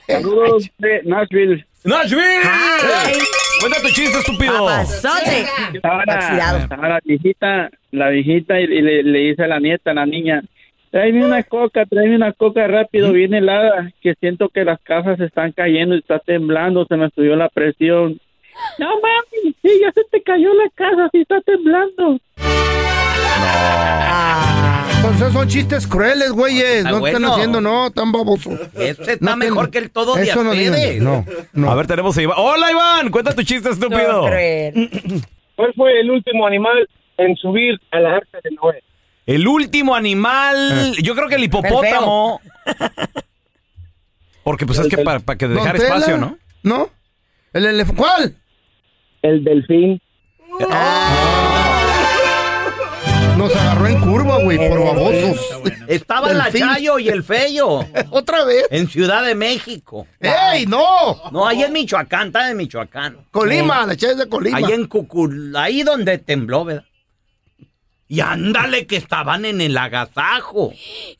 Saludos 0.07 0.69
de 0.77 1.01
Nashville. 1.03 1.65
¡Nashville! 1.85 2.41
Ay. 2.43 3.13
Cuenta 3.61 3.81
tu 3.81 3.87
chiste, 3.89 4.19
estúpido. 4.19 4.65
Papazote. 4.65 5.45
Estaba 5.73 6.03
la 6.05 6.99
viejita, 7.03 7.69
la 7.91 8.09
viejita 8.09 8.59
y, 8.59 8.63
y 8.63 8.81
le, 8.81 9.03
le 9.03 9.19
dice 9.19 9.43
a 9.43 9.47
la 9.47 9.59
nieta, 9.59 9.91
a 9.91 9.93
la 9.93 10.05
niña, 10.05 10.43
tráeme 10.91 11.25
una 11.25 11.43
coca, 11.43 11.85
tráeme 11.85 12.15
una 12.15 12.33
coca 12.33 12.67
rápido, 12.67 13.13
viene 13.13 13.37
helada, 13.37 13.91
que 14.01 14.15
siento 14.19 14.49
que 14.49 14.65
las 14.65 14.81
casas 14.81 15.17
se 15.17 15.25
están 15.25 15.53
cayendo 15.53 15.95
y 15.95 15.99
está 15.99 16.19
temblando, 16.19 16.85
se 16.85 16.97
me 16.97 17.09
subió 17.11 17.35
la 17.35 17.47
presión. 17.49 18.19
No 18.77 18.87
mami, 18.87 19.55
sí, 19.61 19.79
ya 19.81 19.91
se 19.93 20.03
te 20.11 20.21
cayó 20.21 20.53
la 20.53 20.69
casa, 20.75 21.07
sí 21.13 21.21
está 21.21 21.39
temblando. 21.41 22.19
Ah, 23.25 24.87
Entonces 24.97 25.33
son 25.33 25.47
chistes 25.47 25.87
crueles, 25.87 26.31
güeyes. 26.31 26.83
No 26.83 26.89
están 26.89 26.99
bueno. 27.21 27.33
haciendo, 27.33 27.61
no, 27.61 27.91
tan 27.91 28.11
babosos. 28.11 28.59
Ese 28.75 29.13
está 29.13 29.17
No 29.31 29.37
mejor 29.37 29.69
que 29.71 29.77
el 29.79 29.91
todo 29.91 30.15
de 30.15 30.23
Eso 30.23 30.43
no 30.43 30.51
digan. 30.51 31.03
No, 31.03 31.25
no. 31.53 31.71
A 31.71 31.75
ver, 31.75 31.87
tenemos 31.87 32.17
a 32.17 32.21
Iván. 32.21 32.37
Hola, 32.39 32.71
Iván. 32.71 33.09
Cuenta 33.09 33.33
tu 33.35 33.43
chiste, 33.43 33.69
estúpido. 33.69 34.23
¿Cuál 35.55 35.73
fue 35.75 35.99
el 35.99 36.09
último 36.11 36.45
animal 36.47 36.87
en 37.17 37.35
subir 37.35 37.79
a 37.91 37.99
la 37.99 38.15
arca 38.15 38.39
de 38.43 38.51
Noé? 38.51 38.83
El 39.25 39.47
último 39.47 39.93
animal, 39.95 40.95
yo 41.03 41.15
creo 41.15 41.27
que 41.27 41.35
el 41.35 41.43
hipopótamo. 41.43 42.41
Porque 44.43 44.65
pues 44.65 44.79
es 44.79 44.87
que 44.87 44.97
para, 44.99 45.19
que 45.19 45.47
Don 45.47 45.57
dejar 45.57 45.77
Tela, 45.77 45.95
espacio, 45.97 46.17
¿no? 46.17 46.37
¿No? 46.63 46.89
¿El 47.53 47.65
elef- 47.65 47.95
¿Cuál? 47.95 48.35
El 49.21 49.43
delfín. 49.43 50.01
Nos 53.39 53.55
agarró 53.55 53.87
en 53.87 54.01
curva, 54.01 54.43
güey, 54.43 54.57
por 54.57 54.83
babosos. 54.83 55.39
Estaba 55.87 56.27
Del 56.27 56.39
la 56.39 56.45
fin. 56.51 56.59
Chayo 56.59 56.99
y 56.99 57.07
el 57.07 57.23
Feyo. 57.23 57.85
¿Otra 58.09 58.43
vez? 58.43 58.65
En 58.69 58.89
Ciudad 58.89 59.23
de 59.23 59.33
México. 59.33 60.05
¡Ey, 60.19 60.65
no! 60.65 61.15
No, 61.31 61.47
ahí 61.47 61.63
en 61.63 61.71
Michoacán, 61.71 62.27
está 62.27 62.51
en 62.51 62.57
Michoacán. 62.57 63.15
Colima, 63.31 63.85
la 63.85 63.95
Chayo 63.95 64.11
es 64.11 64.17
de 64.17 64.27
Colima. 64.27 64.57
Ahí 64.57 64.73
en 64.73 64.87
Cucul, 64.87 65.55
ahí 65.55 65.83
donde 65.83 66.17
tembló, 66.17 66.65
¿verdad? 66.65 66.83
Y 68.11 68.21
ándale 68.21 68.87
que 68.87 68.95
estaban 68.95 69.45
en 69.45 69.61
el 69.61 69.77
agasajo. 69.77 70.73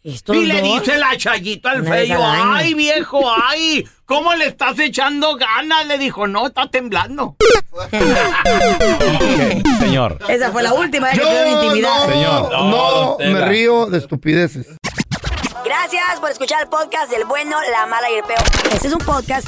Estos 0.04 0.36
y 0.36 0.48
le 0.48 0.60
dos, 0.60 0.84
dice 0.84 0.98
la 0.98 1.16
Chayito 1.16 1.70
al 1.70 1.86
Feyo, 1.88 2.18
ay 2.20 2.74
viejo, 2.74 3.32
ay, 3.32 3.88
¿cómo 4.06 4.34
le 4.34 4.48
estás 4.48 4.80
echando 4.80 5.36
ganas? 5.36 5.86
Le 5.86 6.00
dijo, 6.00 6.26
no, 6.28 6.48
está 6.48 6.68
temblando. 6.72 7.36
Señor. 9.80 10.18
Esa 10.30 10.52
fue 10.52 10.64
la 10.64 10.74
última 10.74 11.10
vez 11.10 11.20
que 11.20 11.52
intimidad. 11.52 12.08
no, 12.08 12.12
Señor. 12.12 12.52
no, 12.52 12.70
No, 12.72 13.18
me 13.20 13.46
río 13.46 13.86
de 13.86 14.00
estupideces. 14.00 14.66
Gracias 15.64 16.20
por 16.20 16.32
escuchar 16.32 16.64
el 16.64 16.70
podcast 16.70 17.12
del 17.12 17.26
bueno, 17.26 17.56
la 17.72 17.86
mala 17.86 18.10
y 18.10 18.16
el 18.16 18.24
peor. 18.24 18.42
Este 18.74 18.88
es 18.88 18.94
un 18.94 19.06
podcast 19.06 19.48